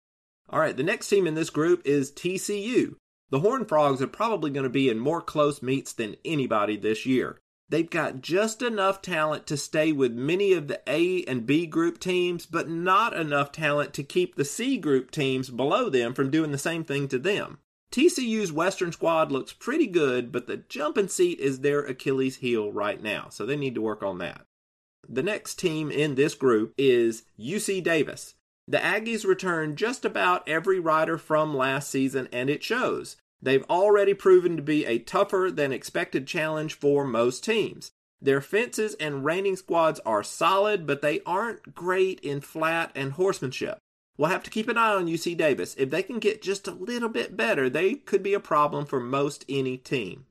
All 0.50 0.58
right, 0.58 0.76
the 0.76 0.82
next 0.82 1.08
team 1.08 1.26
in 1.26 1.34
this 1.34 1.50
group 1.50 1.80
is 1.84 2.10
TCU. 2.10 2.96
The 3.30 3.40
Horned 3.40 3.68
Frogs 3.68 4.02
are 4.02 4.08
probably 4.08 4.50
going 4.50 4.64
to 4.64 4.70
be 4.70 4.88
in 4.88 4.98
more 4.98 5.22
close 5.22 5.62
meets 5.62 5.92
than 5.92 6.16
anybody 6.24 6.76
this 6.76 7.06
year. 7.06 7.38
They've 7.70 7.88
got 7.88 8.20
just 8.20 8.62
enough 8.62 9.00
talent 9.00 9.46
to 9.46 9.56
stay 9.56 9.92
with 9.92 10.12
many 10.12 10.52
of 10.52 10.66
the 10.66 10.80
A 10.88 11.22
and 11.24 11.46
B 11.46 11.66
group 11.66 12.00
teams, 12.00 12.44
but 12.44 12.68
not 12.68 13.14
enough 13.16 13.52
talent 13.52 13.94
to 13.94 14.02
keep 14.02 14.34
the 14.34 14.44
C 14.44 14.76
group 14.76 15.12
teams 15.12 15.50
below 15.50 15.88
them 15.88 16.12
from 16.12 16.30
doing 16.30 16.50
the 16.50 16.58
same 16.58 16.82
thing 16.82 17.06
to 17.08 17.18
them. 17.18 17.58
TCU's 17.92 18.52
Western 18.52 18.90
squad 18.90 19.30
looks 19.30 19.52
pretty 19.52 19.86
good, 19.86 20.32
but 20.32 20.48
the 20.48 20.58
jumping 20.68 21.08
seat 21.08 21.38
is 21.38 21.60
their 21.60 21.80
Achilles 21.80 22.36
heel 22.36 22.72
right 22.72 23.00
now, 23.00 23.28
so 23.30 23.46
they 23.46 23.56
need 23.56 23.76
to 23.76 23.80
work 23.82 24.02
on 24.02 24.18
that. 24.18 24.42
The 25.08 25.22
next 25.22 25.58
team 25.58 25.92
in 25.92 26.16
this 26.16 26.34
group 26.34 26.74
is 26.76 27.22
UC 27.38 27.84
Davis. 27.84 28.34
The 28.66 28.78
Aggies 28.78 29.24
return 29.24 29.76
just 29.76 30.04
about 30.04 30.48
every 30.48 30.78
rider 30.78 31.18
from 31.18 31.56
last 31.56 31.88
season, 31.88 32.28
and 32.32 32.50
it 32.50 32.62
shows. 32.62 33.16
They've 33.42 33.64
already 33.70 34.14
proven 34.14 34.56
to 34.56 34.62
be 34.62 34.84
a 34.84 34.98
tougher 34.98 35.50
than 35.52 35.72
expected 35.72 36.26
challenge 36.26 36.74
for 36.74 37.04
most 37.04 37.44
teams. 37.44 37.92
Their 38.22 38.40
fences 38.40 38.94
and 38.94 39.24
reining 39.24 39.56
squads 39.56 40.00
are 40.04 40.22
solid, 40.22 40.86
but 40.86 41.00
they 41.00 41.20
aren't 41.24 41.74
great 41.74 42.20
in 42.20 42.42
flat 42.42 42.92
and 42.94 43.12
horsemanship. 43.12 43.78
We'll 44.18 44.28
have 44.28 44.42
to 44.42 44.50
keep 44.50 44.68
an 44.68 44.76
eye 44.76 44.94
on 44.94 45.06
UC 45.06 45.38
Davis. 45.38 45.74
If 45.78 45.88
they 45.88 46.02
can 46.02 46.18
get 46.18 46.42
just 46.42 46.68
a 46.68 46.72
little 46.72 47.08
bit 47.08 47.36
better, 47.36 47.70
they 47.70 47.94
could 47.94 48.22
be 48.22 48.34
a 48.34 48.40
problem 48.40 48.84
for 48.84 49.00
most 49.00 49.46
any 49.48 49.78
team. 49.78 50.26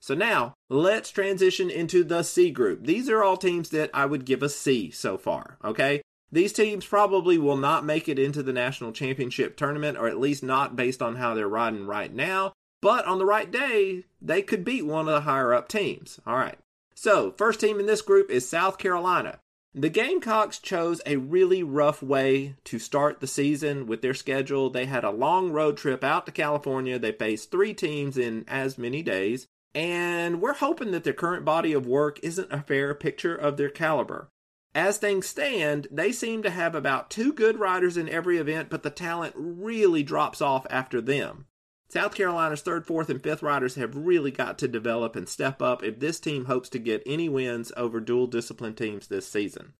So 0.00 0.14
now, 0.14 0.54
let's 0.70 1.10
transition 1.10 1.70
into 1.70 2.02
the 2.02 2.22
C 2.22 2.50
group. 2.50 2.86
These 2.86 3.10
are 3.10 3.22
all 3.22 3.36
teams 3.36 3.68
that 3.68 3.90
I 3.92 4.06
would 4.06 4.24
give 4.24 4.42
a 4.42 4.48
C 4.48 4.90
so 4.90 5.18
far, 5.18 5.58
okay? 5.62 6.00
These 6.32 6.54
teams 6.54 6.86
probably 6.86 7.36
will 7.36 7.58
not 7.58 7.84
make 7.84 8.08
it 8.08 8.18
into 8.18 8.42
the 8.42 8.54
national 8.54 8.92
championship 8.92 9.54
tournament, 9.54 9.98
or 9.98 10.08
at 10.08 10.18
least 10.18 10.42
not 10.42 10.74
based 10.74 11.02
on 11.02 11.16
how 11.16 11.34
they're 11.34 11.46
riding 11.46 11.86
right 11.86 12.12
now. 12.12 12.54
But 12.80 13.04
on 13.04 13.18
the 13.18 13.26
right 13.26 13.50
day, 13.50 14.04
they 14.20 14.40
could 14.40 14.64
beat 14.64 14.86
one 14.86 15.06
of 15.08 15.14
the 15.14 15.20
higher 15.20 15.52
up 15.52 15.68
teams. 15.68 16.18
All 16.26 16.36
right. 16.36 16.58
So, 16.94 17.32
first 17.36 17.60
team 17.60 17.78
in 17.78 17.86
this 17.86 18.02
group 18.02 18.30
is 18.30 18.48
South 18.48 18.78
Carolina. 18.78 19.38
The 19.74 19.88
Gamecocks 19.88 20.58
chose 20.58 21.00
a 21.06 21.16
really 21.16 21.62
rough 21.62 22.02
way 22.02 22.56
to 22.64 22.78
start 22.78 23.20
the 23.20 23.26
season 23.26 23.86
with 23.86 24.02
their 24.02 24.14
schedule. 24.14 24.68
They 24.68 24.86
had 24.86 25.04
a 25.04 25.10
long 25.10 25.50
road 25.50 25.76
trip 25.76 26.02
out 26.02 26.26
to 26.26 26.32
California. 26.32 26.98
They 26.98 27.12
faced 27.12 27.50
three 27.50 27.72
teams 27.72 28.18
in 28.18 28.44
as 28.48 28.76
many 28.78 29.02
days. 29.02 29.46
And 29.74 30.42
we're 30.42 30.54
hoping 30.54 30.90
that 30.90 31.04
their 31.04 31.14
current 31.14 31.44
body 31.44 31.72
of 31.72 31.86
work 31.86 32.20
isn't 32.22 32.52
a 32.52 32.62
fair 32.62 32.94
picture 32.94 33.34
of 33.34 33.56
their 33.56 33.70
caliber. 33.70 34.28
As 34.74 34.96
things 34.96 35.26
stand, 35.26 35.86
they 35.90 36.12
seem 36.12 36.42
to 36.42 36.50
have 36.50 36.74
about 36.74 37.10
two 37.10 37.32
good 37.32 37.58
riders 37.58 37.96
in 37.96 38.08
every 38.08 38.38
event, 38.38 38.70
but 38.70 38.82
the 38.82 38.90
talent 38.90 39.34
really 39.36 40.02
drops 40.02 40.40
off 40.40 40.66
after 40.70 41.00
them. 41.00 41.46
South 41.90 42.14
Carolina's 42.14 42.62
third, 42.62 42.86
fourth, 42.86 43.10
and 43.10 43.22
fifth 43.22 43.42
riders 43.42 43.74
have 43.74 43.94
really 43.94 44.30
got 44.30 44.58
to 44.58 44.68
develop 44.68 45.14
and 45.14 45.28
step 45.28 45.60
up 45.60 45.84
if 45.84 46.00
this 46.00 46.18
team 46.18 46.46
hopes 46.46 46.70
to 46.70 46.78
get 46.78 47.02
any 47.04 47.28
wins 47.28 47.70
over 47.76 48.00
dual 48.00 48.26
discipline 48.26 48.74
teams 48.74 49.08
this 49.08 49.28
season. 49.28 49.74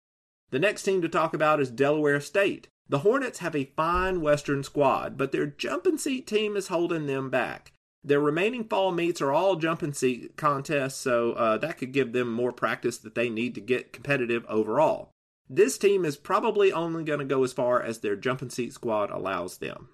The 0.50 0.59
next 0.59 0.83
team 0.83 1.00
to 1.00 1.09
talk 1.09 1.33
about 1.33 1.59
is 1.59 1.70
Delaware 1.70 2.20
State. 2.20 2.68
The 2.87 2.98
Hornets 2.98 3.38
have 3.38 3.57
a 3.57 3.72
fine 3.74 4.20
Western 4.20 4.62
squad, 4.62 5.16
but 5.16 5.33
their 5.33 5.46
jumping 5.46 5.96
seat 5.96 6.26
team 6.26 6.55
is 6.55 6.68
holding 6.68 7.07
them 7.07 7.31
back. 7.31 7.71
Their 8.04 8.20
remaining 8.20 8.64
fall 8.64 8.90
meets 8.90 9.20
are 9.20 9.32
all 9.32 9.56
jumping 9.56 9.92
seat 9.92 10.36
contests, 10.36 10.96
so 10.96 11.32
uh, 11.32 11.58
that 11.58 11.78
could 11.78 11.92
give 11.92 12.12
them 12.12 12.32
more 12.32 12.52
practice 12.52 12.98
that 12.98 13.14
they 13.14 13.30
need 13.30 13.54
to 13.54 13.60
get 13.60 13.92
competitive 13.92 14.44
overall. 14.48 15.10
This 15.48 15.78
team 15.78 16.04
is 16.04 16.16
probably 16.16 16.72
only 16.72 17.04
going 17.04 17.20
to 17.20 17.24
go 17.24 17.44
as 17.44 17.52
far 17.52 17.80
as 17.80 17.98
their 17.98 18.16
jumping 18.16 18.50
seat 18.50 18.72
squad 18.72 19.10
allows 19.10 19.58
them. 19.58 19.88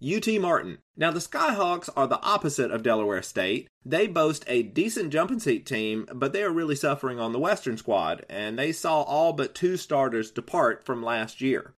UT 0.00 0.28
Martin. 0.40 0.78
Now, 0.96 1.10
the 1.10 1.18
Skyhawks 1.18 1.88
are 1.96 2.06
the 2.06 2.22
opposite 2.22 2.70
of 2.70 2.84
Delaware 2.84 3.22
State. 3.22 3.68
They 3.84 4.06
boast 4.06 4.44
a 4.46 4.62
decent 4.62 5.12
jumping 5.12 5.40
seat 5.40 5.66
team, 5.66 6.06
but 6.14 6.32
they 6.32 6.42
are 6.44 6.52
really 6.52 6.76
suffering 6.76 7.18
on 7.18 7.32
the 7.32 7.38
Western 7.38 7.76
squad, 7.76 8.24
and 8.28 8.58
they 8.58 8.70
saw 8.70 9.02
all 9.02 9.32
but 9.32 9.54
two 9.54 9.76
starters 9.76 10.30
depart 10.30 10.84
from 10.84 11.02
last 11.02 11.40
year. 11.40 11.74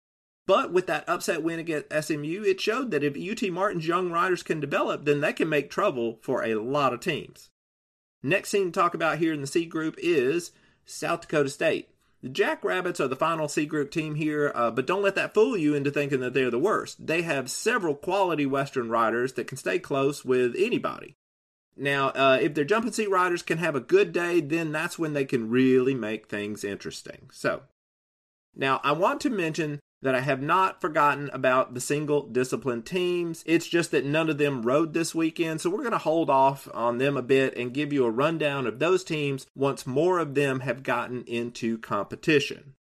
But 0.48 0.72
with 0.72 0.86
that 0.86 1.06
upset 1.06 1.42
win 1.42 1.58
against 1.58 1.92
SMU, 1.92 2.42
it 2.42 2.58
showed 2.58 2.90
that 2.90 3.04
if 3.04 3.14
UT 3.14 3.50
Martin's 3.52 3.86
young 3.86 4.10
riders 4.10 4.42
can 4.42 4.60
develop, 4.60 5.04
then 5.04 5.20
they 5.20 5.34
can 5.34 5.50
make 5.50 5.68
trouble 5.68 6.18
for 6.22 6.42
a 6.42 6.54
lot 6.54 6.94
of 6.94 7.00
teams. 7.00 7.50
Next 8.22 8.50
team 8.50 8.72
to 8.72 8.80
talk 8.80 8.94
about 8.94 9.18
here 9.18 9.34
in 9.34 9.42
the 9.42 9.46
C 9.46 9.66
group 9.66 9.96
is 9.98 10.50
South 10.86 11.20
Dakota 11.20 11.50
State. 11.50 11.90
The 12.22 12.30
Jackrabbits 12.30 12.98
are 12.98 13.08
the 13.08 13.14
final 13.14 13.46
C 13.46 13.66
group 13.66 13.90
team 13.90 14.14
here, 14.14 14.50
uh, 14.54 14.70
but 14.70 14.86
don't 14.86 15.02
let 15.02 15.16
that 15.16 15.34
fool 15.34 15.54
you 15.54 15.74
into 15.74 15.90
thinking 15.90 16.20
that 16.20 16.32
they're 16.32 16.50
the 16.50 16.58
worst. 16.58 17.06
They 17.06 17.20
have 17.22 17.50
several 17.50 17.94
quality 17.94 18.46
Western 18.46 18.88
riders 18.88 19.34
that 19.34 19.48
can 19.48 19.58
stay 19.58 19.78
close 19.78 20.24
with 20.24 20.54
anybody. 20.56 21.14
Now, 21.76 22.08
uh, 22.08 22.38
if 22.40 22.54
their 22.54 22.64
jumping 22.64 22.92
seat 22.92 23.10
riders 23.10 23.42
can 23.42 23.58
have 23.58 23.74
a 23.76 23.80
good 23.80 24.14
day, 24.14 24.40
then 24.40 24.72
that's 24.72 24.98
when 24.98 25.12
they 25.12 25.26
can 25.26 25.50
really 25.50 25.94
make 25.94 26.26
things 26.26 26.64
interesting. 26.64 27.28
So, 27.32 27.64
now 28.56 28.80
I 28.82 28.92
want 28.92 29.20
to 29.20 29.30
mention 29.30 29.80
that 30.02 30.14
I 30.14 30.20
have 30.20 30.40
not 30.40 30.80
forgotten 30.80 31.28
about 31.32 31.74
the 31.74 31.80
single 31.80 32.22
discipline 32.22 32.82
teams. 32.82 33.42
It's 33.46 33.66
just 33.66 33.90
that 33.90 34.04
none 34.04 34.30
of 34.30 34.38
them 34.38 34.62
rode 34.62 34.94
this 34.94 35.14
weekend, 35.14 35.60
so 35.60 35.70
we're 35.70 35.78
going 35.78 35.90
to 35.90 35.98
hold 35.98 36.30
off 36.30 36.68
on 36.72 36.98
them 36.98 37.16
a 37.16 37.22
bit 37.22 37.56
and 37.56 37.74
give 37.74 37.92
you 37.92 38.04
a 38.04 38.10
rundown 38.10 38.66
of 38.66 38.78
those 38.78 39.02
teams 39.02 39.46
once 39.56 39.86
more 39.86 40.18
of 40.18 40.34
them 40.34 40.60
have 40.60 40.82
gotten 40.82 41.24
into 41.24 41.78
competition. 41.78 42.74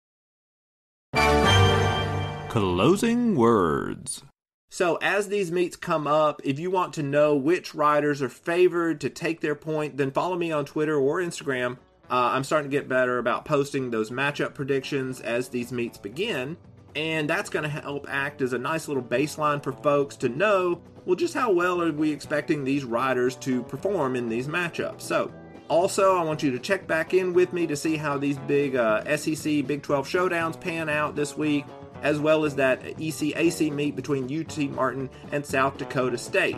Closing 2.48 3.36
words. 3.36 4.22
So, 4.68 4.96
as 4.96 5.28
these 5.28 5.52
meets 5.52 5.76
come 5.76 6.06
up, 6.06 6.40
if 6.44 6.58
you 6.58 6.70
want 6.70 6.92
to 6.94 7.02
know 7.02 7.34
which 7.34 7.74
riders 7.74 8.20
are 8.20 8.28
favored 8.28 9.00
to 9.00 9.08
take 9.08 9.40
their 9.40 9.54
point, 9.54 9.96
then 9.96 10.10
follow 10.10 10.36
me 10.36 10.52
on 10.52 10.66
Twitter 10.66 10.96
or 10.96 11.20
Instagram. 11.20 11.78
Uh, 12.10 12.30
I'm 12.32 12.44
starting 12.44 12.70
to 12.70 12.76
get 12.76 12.88
better 12.88 13.18
about 13.18 13.44
posting 13.44 13.90
those 13.90 14.10
matchup 14.10 14.54
predictions 14.54 15.20
as 15.20 15.48
these 15.48 15.72
meets 15.72 15.98
begin 15.98 16.56
and 16.96 17.30
that's 17.30 17.50
going 17.50 17.62
to 17.62 17.68
help 17.68 18.06
act 18.08 18.40
as 18.40 18.52
a 18.52 18.58
nice 18.58 18.88
little 18.88 19.02
baseline 19.02 19.62
for 19.62 19.72
folks 19.72 20.16
to 20.16 20.28
know 20.28 20.80
well 21.04 21.14
just 21.14 21.34
how 21.34 21.52
well 21.52 21.80
are 21.80 21.92
we 21.92 22.10
expecting 22.10 22.64
these 22.64 22.82
riders 22.84 23.36
to 23.36 23.62
perform 23.64 24.16
in 24.16 24.28
these 24.28 24.48
matchups. 24.48 25.02
So 25.02 25.30
also 25.68 26.16
i 26.16 26.22
want 26.22 26.42
you 26.42 26.52
to 26.52 26.58
check 26.58 26.86
back 26.86 27.12
in 27.12 27.32
with 27.32 27.52
me 27.52 27.66
to 27.66 27.74
see 27.74 27.96
how 27.96 28.16
these 28.16 28.38
big 28.38 28.76
uh, 28.76 29.02
sec 29.16 29.66
big 29.66 29.82
12 29.82 30.06
showdowns 30.06 30.60
pan 30.60 30.88
out 30.88 31.16
this 31.16 31.36
week 31.36 31.64
as 32.02 32.20
well 32.20 32.44
as 32.44 32.54
that 32.54 32.80
ecac 32.98 33.72
meet 33.72 33.96
between 33.96 34.24
ut 34.40 34.58
martin 34.70 35.10
and 35.32 35.44
south 35.44 35.76
dakota 35.76 36.16
state 36.16 36.56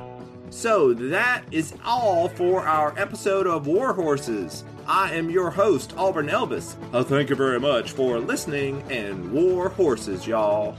so 0.51 0.93
that 0.95 1.43
is 1.51 1.75
all 1.85 2.29
for 2.29 2.67
our 2.67 2.99
episode 2.99 3.47
of 3.47 3.67
war 3.67 3.93
horses 3.93 4.65
I 4.89 5.13
am 5.13 5.29
your 5.29 5.51
host, 5.51 5.93
Auburn 5.99 6.29
Elvis. 6.29 6.75
Uh, 6.95 7.05
thank 7.05 7.29
you 7.29 7.37
very 7.37 7.61
much 7.61 7.93
for 7.93 8.19
listening 8.19 8.83
and 8.91 9.31
war 9.31 9.69
horses, 9.69 10.27
y'all. 10.27 10.79